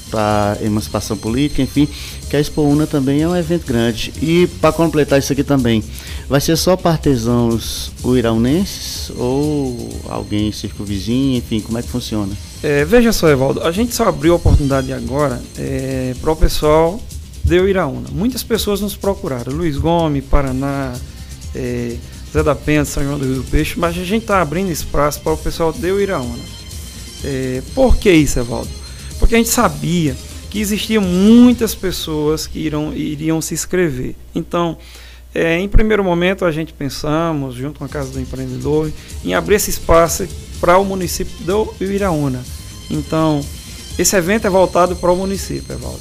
para 0.09 0.57
emancipação 0.61 1.17
política, 1.17 1.61
enfim, 1.61 1.87
que 2.29 2.35
a 2.35 2.39
Expo 2.39 2.61
Una 2.61 2.85
também 2.85 3.21
é 3.21 3.27
um 3.27 3.35
evento 3.35 3.65
grande. 3.65 4.13
E 4.21 4.47
para 4.59 4.71
completar 4.71 5.19
isso 5.19 5.31
aqui 5.31 5.43
também, 5.43 5.83
vai 6.27 6.41
ser 6.41 6.55
só 6.57 6.75
para 6.75 6.91
artesãos 6.91 7.91
uiraunenses 8.03 9.11
ou 9.15 9.89
alguém 10.09 10.51
circunvizinho, 10.51 11.37
enfim, 11.37 11.59
como 11.61 11.77
é 11.77 11.81
que 11.81 11.89
funciona? 11.89 12.33
É, 12.61 12.83
veja 12.85 13.13
só, 13.13 13.29
Evaldo, 13.29 13.61
a 13.63 13.71
gente 13.71 13.95
só 13.95 14.09
abriu 14.09 14.33
a 14.33 14.35
oportunidade 14.35 14.91
agora 14.91 15.41
é, 15.57 16.15
para 16.21 16.31
o 16.31 16.35
pessoal 16.35 17.01
de 17.43 17.55
Iraúna. 17.55 18.09
Muitas 18.11 18.43
pessoas 18.43 18.81
nos 18.81 18.95
procuraram, 18.95 19.53
Luiz 19.53 19.77
Gomes, 19.77 20.23
Paraná, 20.25 20.93
é, 21.55 21.95
Zé 22.33 22.43
da 22.43 22.55
Penha, 22.55 22.83
São 22.83 23.03
João 23.03 23.17
do 23.17 23.25
Rio 23.25 23.35
do 23.35 23.43
Peixe, 23.45 23.79
mas 23.79 23.97
a 23.97 24.03
gente 24.03 24.23
está 24.23 24.41
abrindo 24.41 24.69
espaço 24.69 25.21
para 25.21 25.33
o 25.33 25.37
pessoal 25.37 25.71
de 25.71 25.87
Iraúna. 25.87 26.43
É, 27.23 27.61
por 27.73 27.95
que 27.95 28.11
isso, 28.11 28.39
Evaldo? 28.39 28.69
Porque 29.17 29.33
a 29.33 29.37
gente 29.37 29.49
sabia 29.49 30.15
que 30.49 30.59
existiam 30.59 31.03
muitas 31.03 31.75
pessoas 31.75 32.47
que 32.47 32.59
irão, 32.59 32.93
iriam 32.93 33.41
se 33.41 33.53
inscrever. 33.53 34.15
Então, 34.33 34.77
é, 35.35 35.59
em 35.59 35.67
primeiro 35.67 36.03
momento, 36.03 36.45
a 36.45 36.51
gente 36.51 36.73
pensamos, 36.73 37.55
junto 37.55 37.79
com 37.79 37.85
a 37.85 37.89
Casa 37.89 38.11
do 38.11 38.19
Empreendedor, 38.19 38.91
em 39.23 39.33
abrir 39.33 39.55
esse 39.55 39.69
espaço 39.69 40.27
para 40.59 40.77
o 40.77 40.85
município 40.85 41.35
do 41.45 41.75
Iraúna. 41.79 42.43
Então, 42.89 43.43
esse 43.99 44.15
evento 44.15 44.47
é 44.47 44.49
voltado 44.49 44.95
para 44.95 45.11
o 45.11 45.15
município, 45.15 45.75
Evaldo. 45.75 45.99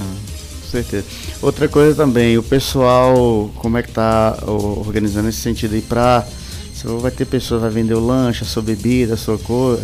Ah, 0.00 0.14
com 0.62 0.70
certeza. 0.70 1.06
Outra 1.40 1.68
coisa 1.68 1.94
também, 1.94 2.36
o 2.36 2.42
pessoal, 2.42 3.50
como 3.56 3.78
é 3.78 3.82
que 3.82 3.88
está 3.88 4.38
organizando 4.46 5.28
esse 5.28 5.40
sentido 5.40 5.74
aí 5.74 5.82
para. 5.82 6.26
Vai 7.00 7.10
ter 7.10 7.24
pessoas, 7.24 7.62
vai 7.62 7.70
vender 7.70 7.94
o 7.94 8.06
lanche, 8.06 8.44
a 8.44 8.46
sua 8.46 8.62
bebida, 8.62 9.14
a 9.14 9.16
sua 9.16 9.38
cor, 9.38 9.80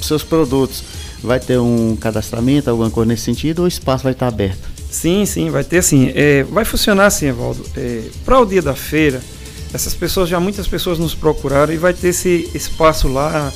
seus 0.00 0.22
produtos. 0.22 0.82
Vai 1.22 1.38
ter 1.38 1.58
um 1.58 1.96
cadastramento, 1.96 2.70
alguma 2.70 2.90
coisa 2.90 3.08
nesse 3.08 3.24
sentido, 3.24 3.60
ou 3.60 3.64
o 3.66 3.68
espaço 3.68 4.04
vai 4.04 4.12
estar 4.12 4.28
aberto? 4.28 4.68
Sim, 4.90 5.24
sim, 5.26 5.50
vai 5.50 5.62
ter 5.62 5.82
sim. 5.82 6.10
É, 6.14 6.42
vai 6.44 6.64
funcionar 6.64 7.06
assim, 7.06 7.26
Evaldo. 7.26 7.64
É, 7.76 8.02
para 8.24 8.40
o 8.40 8.46
dia 8.46 8.62
da 8.62 8.74
feira, 8.74 9.20
essas 9.72 9.94
pessoas, 9.94 10.28
já 10.28 10.40
muitas 10.40 10.66
pessoas 10.66 10.98
nos 10.98 11.14
procuraram 11.14 11.72
e 11.72 11.76
vai 11.76 11.92
ter 11.94 12.08
esse 12.08 12.50
espaço 12.54 13.06
lá. 13.06 13.52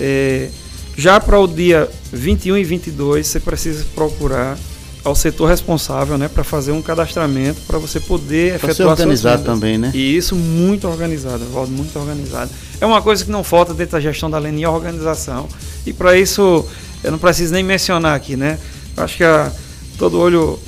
É, 0.00 0.48
já 0.96 1.20
para 1.20 1.38
o 1.38 1.46
dia 1.46 1.88
21 2.12 2.56
e 2.58 2.64
22, 2.64 3.26
você 3.26 3.40
precisa 3.40 3.84
procurar 3.94 4.58
ao 5.04 5.14
setor 5.14 5.46
responsável, 5.46 6.16
né, 6.16 6.28
para 6.28 6.44
fazer 6.44 6.70
um 6.70 6.80
cadastramento 6.80 7.60
para 7.66 7.78
você 7.78 7.98
poder 7.98 8.58
pra 8.58 8.70
efetuar 8.70 8.96
ser 8.96 9.02
organizado 9.02 9.44
também, 9.44 9.76
né? 9.76 9.90
E 9.94 10.16
isso 10.16 10.36
muito 10.36 10.86
organizado, 10.86 11.42
Evaldo, 11.42 11.72
muito 11.72 11.98
organizado. 11.98 12.50
É 12.80 12.86
uma 12.86 13.02
coisa 13.02 13.24
que 13.24 13.30
não 13.30 13.42
falta 13.42 13.74
dentro 13.74 13.92
da 13.92 14.00
gestão 14.00 14.30
da 14.30 14.38
Leni, 14.38 14.64
a 14.64 14.70
organização. 14.70 15.48
E 15.84 15.92
para 15.92 16.16
isso, 16.16 16.64
eu 17.02 17.10
não 17.10 17.18
preciso 17.18 17.52
nem 17.52 17.62
mencionar 17.62 18.14
aqui, 18.14 18.36
né? 18.36 18.58
Acho 18.96 19.16
que 19.16 19.24
a, 19.24 19.50
todo 19.98 20.18
olho 20.18 20.58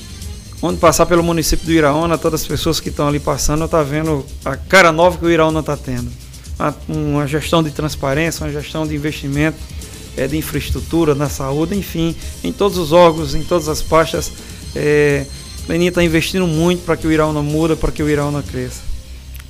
onde 0.62 0.78
passar 0.78 1.06
pelo 1.06 1.22
município 1.22 1.66
do 1.66 1.72
Iraúna, 1.72 2.16
todas 2.16 2.42
as 2.42 2.46
pessoas 2.46 2.80
que 2.80 2.88
estão 2.88 3.08
ali 3.08 3.20
passando, 3.20 3.64
está 3.64 3.82
vendo 3.82 4.24
a 4.44 4.56
cara 4.56 4.90
nova 4.90 5.18
que 5.18 5.24
o 5.24 5.30
Iraúna 5.30 5.60
está 5.60 5.76
tendo. 5.76 6.10
Uma 6.88 7.26
gestão 7.26 7.62
de 7.62 7.70
transparência, 7.70 8.46
uma 8.46 8.52
gestão 8.52 8.86
de 8.86 8.94
investimento, 8.94 9.58
é, 10.16 10.26
de 10.26 10.36
infraestrutura, 10.36 11.14
na 11.14 11.28
saúde, 11.28 11.76
enfim, 11.76 12.16
em 12.42 12.52
todos 12.52 12.78
os 12.78 12.92
órgãos, 12.92 13.34
em 13.34 13.42
todas 13.42 13.68
as 13.68 13.82
pastas. 13.82 14.32
É, 14.74 15.26
Leninha 15.68 15.90
está 15.90 16.02
investindo 16.02 16.46
muito 16.46 16.84
para 16.84 16.96
que 16.96 17.06
o 17.06 17.12
Iraúna 17.12 17.42
muda, 17.42 17.76
para 17.76 17.92
que 17.92 18.02
o 18.02 18.08
Iraúna 18.08 18.42
cresça. 18.42 18.80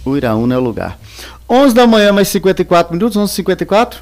O 0.04 0.16
Iraúna 0.16 0.54
é 0.54 0.58
o 0.58 0.60
lugar. 0.60 0.98
11 1.48 1.74
da 1.74 1.86
manhã, 1.86 2.12
mais 2.12 2.28
54 2.28 2.92
minutos, 2.92 3.16
11h54. 3.16 3.96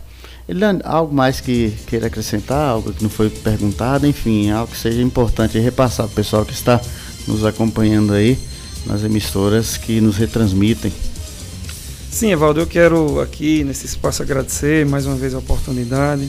Eliane, 0.48 0.80
algo 0.84 1.14
mais 1.14 1.40
que 1.40 1.72
queira 1.86 2.08
acrescentar, 2.08 2.70
algo 2.70 2.92
que 2.92 3.02
não 3.02 3.10
foi 3.10 3.30
perguntado, 3.30 4.06
enfim, 4.06 4.50
algo 4.50 4.72
que 4.72 4.78
seja 4.78 5.00
importante 5.00 5.58
repassar 5.58 6.06
para 6.06 6.12
o 6.12 6.16
pessoal 6.16 6.44
que 6.44 6.52
está 6.52 6.80
nos 7.26 7.44
acompanhando 7.44 8.12
aí 8.12 8.36
nas 8.86 9.04
emissoras 9.04 9.76
que 9.76 10.00
nos 10.00 10.16
retransmitem. 10.16 10.92
Sim, 12.10 12.32
Evaldo, 12.32 12.60
eu 12.60 12.66
quero 12.66 13.20
aqui 13.20 13.64
nesse 13.64 13.86
espaço 13.86 14.22
agradecer 14.22 14.84
mais 14.84 15.06
uma 15.06 15.16
vez 15.16 15.34
a 15.34 15.38
oportunidade. 15.38 16.28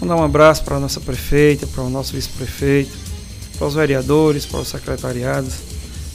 Mandar 0.00 0.16
um 0.16 0.24
abraço 0.24 0.64
para 0.64 0.76
a 0.76 0.80
nossa 0.80 1.00
prefeita, 1.00 1.66
para 1.66 1.84
o 1.84 1.90
nosso 1.90 2.14
vice-prefeito, 2.14 2.90
para 3.58 3.66
os 3.66 3.74
vereadores, 3.74 4.46
para 4.46 4.60
os 4.60 4.68
secretariados, 4.68 5.54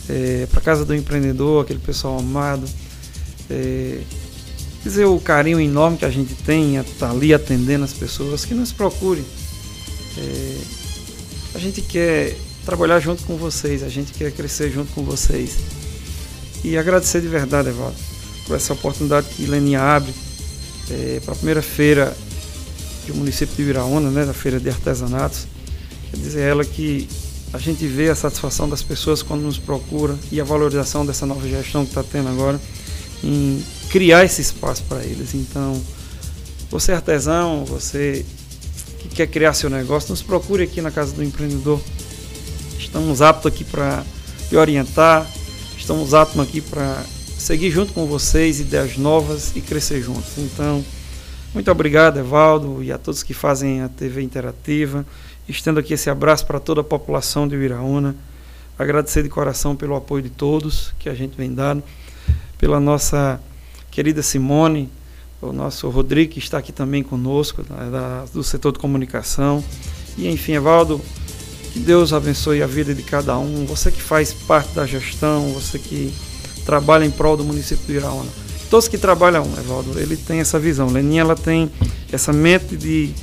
é, 0.09 0.47
para 0.49 0.59
a 0.59 0.63
Casa 0.63 0.83
do 0.83 0.95
Empreendedor, 0.95 1.63
aquele 1.63 1.79
pessoal 1.79 2.17
amado. 2.17 2.67
É, 3.49 3.99
dizer 4.85 5.05
o 5.05 5.19
carinho 5.19 5.59
enorme 5.59 5.97
que 5.97 6.05
a 6.05 6.11
gente 6.11 6.35
tem 6.35 6.77
estar 6.77 7.07
tá 7.07 7.11
ali 7.11 7.33
atendendo 7.33 7.83
as 7.83 7.91
pessoas, 7.91 8.45
que 8.45 8.53
nos 8.53 8.71
procurem. 8.71 9.25
É, 10.15 10.57
a 11.55 11.59
gente 11.59 11.81
quer 11.81 12.37
trabalhar 12.63 12.99
junto 12.99 13.23
com 13.23 13.35
vocês, 13.35 13.81
a 13.81 13.89
gente 13.89 14.13
quer 14.13 14.31
crescer 14.31 14.71
junto 14.71 14.93
com 14.93 15.03
vocês. 15.03 15.57
E 16.63 16.77
agradecer 16.77 17.19
de 17.19 17.27
verdade, 17.27 17.69
Evaldo, 17.69 17.95
por 18.45 18.55
essa 18.55 18.73
oportunidade 18.73 19.27
que 19.35 19.47
Leninha 19.47 19.81
abre 19.81 20.13
é, 20.91 21.19
para 21.25 21.33
a 21.33 21.35
primeira 21.35 21.63
feira 21.63 22.15
do 23.07 23.15
município 23.15 23.55
de 23.55 23.63
Viraúna, 23.63 24.11
né, 24.11 24.23
da 24.23 24.33
Feira 24.33 24.59
de 24.59 24.69
Artesanatos. 24.69 25.47
Quer 26.11 26.17
dizer, 26.17 26.41
ela 26.41 26.63
que 26.63 27.07
a 27.51 27.57
gente 27.57 27.87
vê 27.87 28.09
a 28.09 28.15
satisfação 28.15 28.69
das 28.69 28.83
pessoas 28.83 29.23
quando 29.23 29.41
nos 29.41 29.57
procura 29.57 30.15
e 30.31 30.39
a 30.39 30.43
valorização 30.43 31.03
dessa 31.03 31.25
nova 31.25 31.47
gestão 31.47 31.83
que 31.83 31.91
está 31.91 32.03
tendo 32.03 32.29
agora 32.29 32.61
em 33.23 33.63
criar 33.89 34.25
esse 34.25 34.41
espaço 34.41 34.83
para 34.83 35.03
eles. 35.03 35.33
Então, 35.33 35.81
você 36.69 36.91
é 36.91 36.95
artesão, 36.95 37.65
você 37.65 38.25
que 38.99 39.07
quer 39.09 39.27
criar 39.27 39.53
seu 39.53 39.69
negócio, 39.69 40.09
nos 40.09 40.21
procure 40.21 40.63
aqui 40.63 40.81
na 40.81 40.91
Casa 40.91 41.13
do 41.13 41.23
Empreendedor. 41.23 41.79
Estamos 42.77 43.21
aptos 43.21 43.51
aqui 43.51 43.63
para 43.63 44.03
lhe 44.51 44.57
orientar, 44.57 45.29
estamos 45.77 46.13
aptos 46.13 46.39
aqui 46.39 46.61
para 46.61 47.03
seguir 47.37 47.71
junto 47.71 47.93
com 47.93 48.05
vocês, 48.05 48.59
ideias 48.59 48.97
novas 48.97 49.55
e 49.55 49.61
crescer 49.61 50.01
juntos. 50.01 50.37
Então, 50.37 50.83
muito 51.53 51.71
obrigado, 51.71 52.19
Evaldo, 52.19 52.83
e 52.83 52.91
a 52.91 52.97
todos 52.97 53.23
que 53.23 53.33
fazem 53.33 53.81
a 53.81 53.87
TV 53.87 54.21
Interativa. 54.21 55.05
Estendo 55.47 55.79
aqui 55.79 55.93
esse 55.93 56.09
abraço 56.09 56.45
para 56.45 56.59
toda 56.59 56.81
a 56.81 56.83
população 56.83 57.47
de 57.47 57.55
Viraúna. 57.55 58.15
Agradecer 58.77 59.23
de 59.23 59.29
coração 59.29 59.75
pelo 59.75 59.95
apoio 59.95 60.23
de 60.23 60.29
todos 60.29 60.93
que 60.99 61.07
a 61.07 61.13
gente 61.13 61.37
vem 61.37 61.53
dando, 61.53 61.81
pela 62.57 62.79
nossa 62.79 63.39
querida 63.95 64.21
Simone, 64.21 64.89
o 65.41 65.53
nosso 65.53 65.89
Rodrigo, 65.89 66.33
que 66.33 66.39
está 66.39 66.57
aqui 66.57 66.73
também 66.73 67.01
conosco, 67.01 67.63
da, 67.63 68.25
do 68.33 68.43
setor 68.43 68.73
de 68.73 68.79
comunicação. 68.79 69.63
E 70.17 70.27
enfim, 70.27 70.51
Evaldo, 70.51 70.99
que 71.71 71.79
Deus 71.79 72.11
abençoe 72.11 72.61
a 72.61 72.67
vida 72.67 72.93
de 72.93 73.01
cada 73.01 73.37
um. 73.37 73.65
Você 73.65 73.89
que 73.89 74.01
faz 74.01 74.33
parte 74.33 74.73
da 74.73 74.85
gestão, 74.85 75.49
você 75.53 75.79
que 75.79 76.13
trabalha 76.65 77.05
em 77.05 77.11
prol 77.11 77.37
do 77.37 77.45
município 77.45 77.85
de 77.85 77.93
Iraúna. 77.93 78.29
Todos 78.69 78.89
que 78.89 78.97
trabalham, 78.97 79.45
Evaldo, 79.57 79.97
ele 79.97 80.17
tem 80.17 80.41
essa 80.41 80.59
visão. 80.59 80.89
Leninha, 80.89 81.21
ela 81.21 81.35
tem 81.35 81.71
essa 82.11 82.33
mente 82.33 82.75
de 82.75 83.13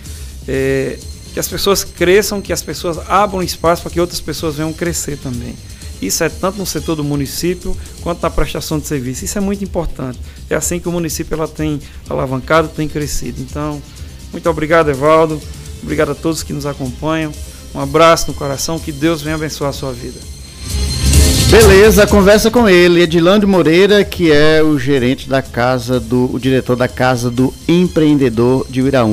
é, 0.49 0.99
que 1.35 1.39
as 1.39 1.49
pessoas 1.49 1.85
cresçam, 1.85 2.41
que 2.41 2.53
as 2.53 2.63
pessoas 2.63 2.99
abram 3.11 3.43
espaço 3.43 3.83
para 3.83 3.91
que 3.91 4.01
outras 4.01 4.23
pessoas 4.23 4.55
venham 4.55 4.73
crescer 4.73 5.19
também. 5.19 5.55
Isso 6.03 6.25
é 6.25 6.29
tanto 6.29 6.59
no 6.59 6.67
setor 6.67 6.97
do 6.97 7.05
município 7.05 7.77
quanto 8.03 8.21
na 8.23 8.29
prestação 8.29 8.79
de 8.81 8.87
serviço. 8.89 9.25
Isso 9.25 9.39
é 9.39 9.41
muito 9.41 9.63
importante. 9.63 10.19
É 10.51 10.57
assim 10.57 10.81
que 10.81 10.89
o 10.89 10.93
município 10.93 11.35
ela 11.35 11.47
tem 11.47 11.81
alavancado, 12.11 12.69
tem 12.69 12.89
crescido. 12.89 13.41
Então, 13.41 13.81
muito 14.33 14.51
obrigado, 14.51 14.91
Evaldo. 14.91 15.41
Obrigado 15.81 16.11
a 16.11 16.15
todos 16.15 16.43
que 16.43 16.53
nos 16.53 16.67
acompanham. 16.67 17.33
Um 17.73 17.81
abraço 17.81 18.29
no 18.29 18.35
coração. 18.35 18.81
Que 18.81 18.91
Deus 18.91 19.23
venha 19.23 19.37
abençoar 19.37 19.71
a 19.71 19.73
sua 19.73 19.93
vida. 19.93 20.19
Beleza, 21.53 22.07
conversa 22.07 22.51
com 22.51 22.67
ele, 22.67 23.03
Edilândio 23.03 23.47
Moreira, 23.47 24.03
que 24.03 24.33
é 24.33 24.63
o 24.63 24.79
gerente 24.79 25.29
da 25.29 25.43
casa 25.43 26.01
do, 26.01 26.35
o 26.35 26.41
diretor 26.41 26.77
da 26.77 26.89
casa 26.89 27.31
do 27.31 27.53
empreendedor 27.69 28.67
de 28.71 28.81
Iraúna. 28.81 29.01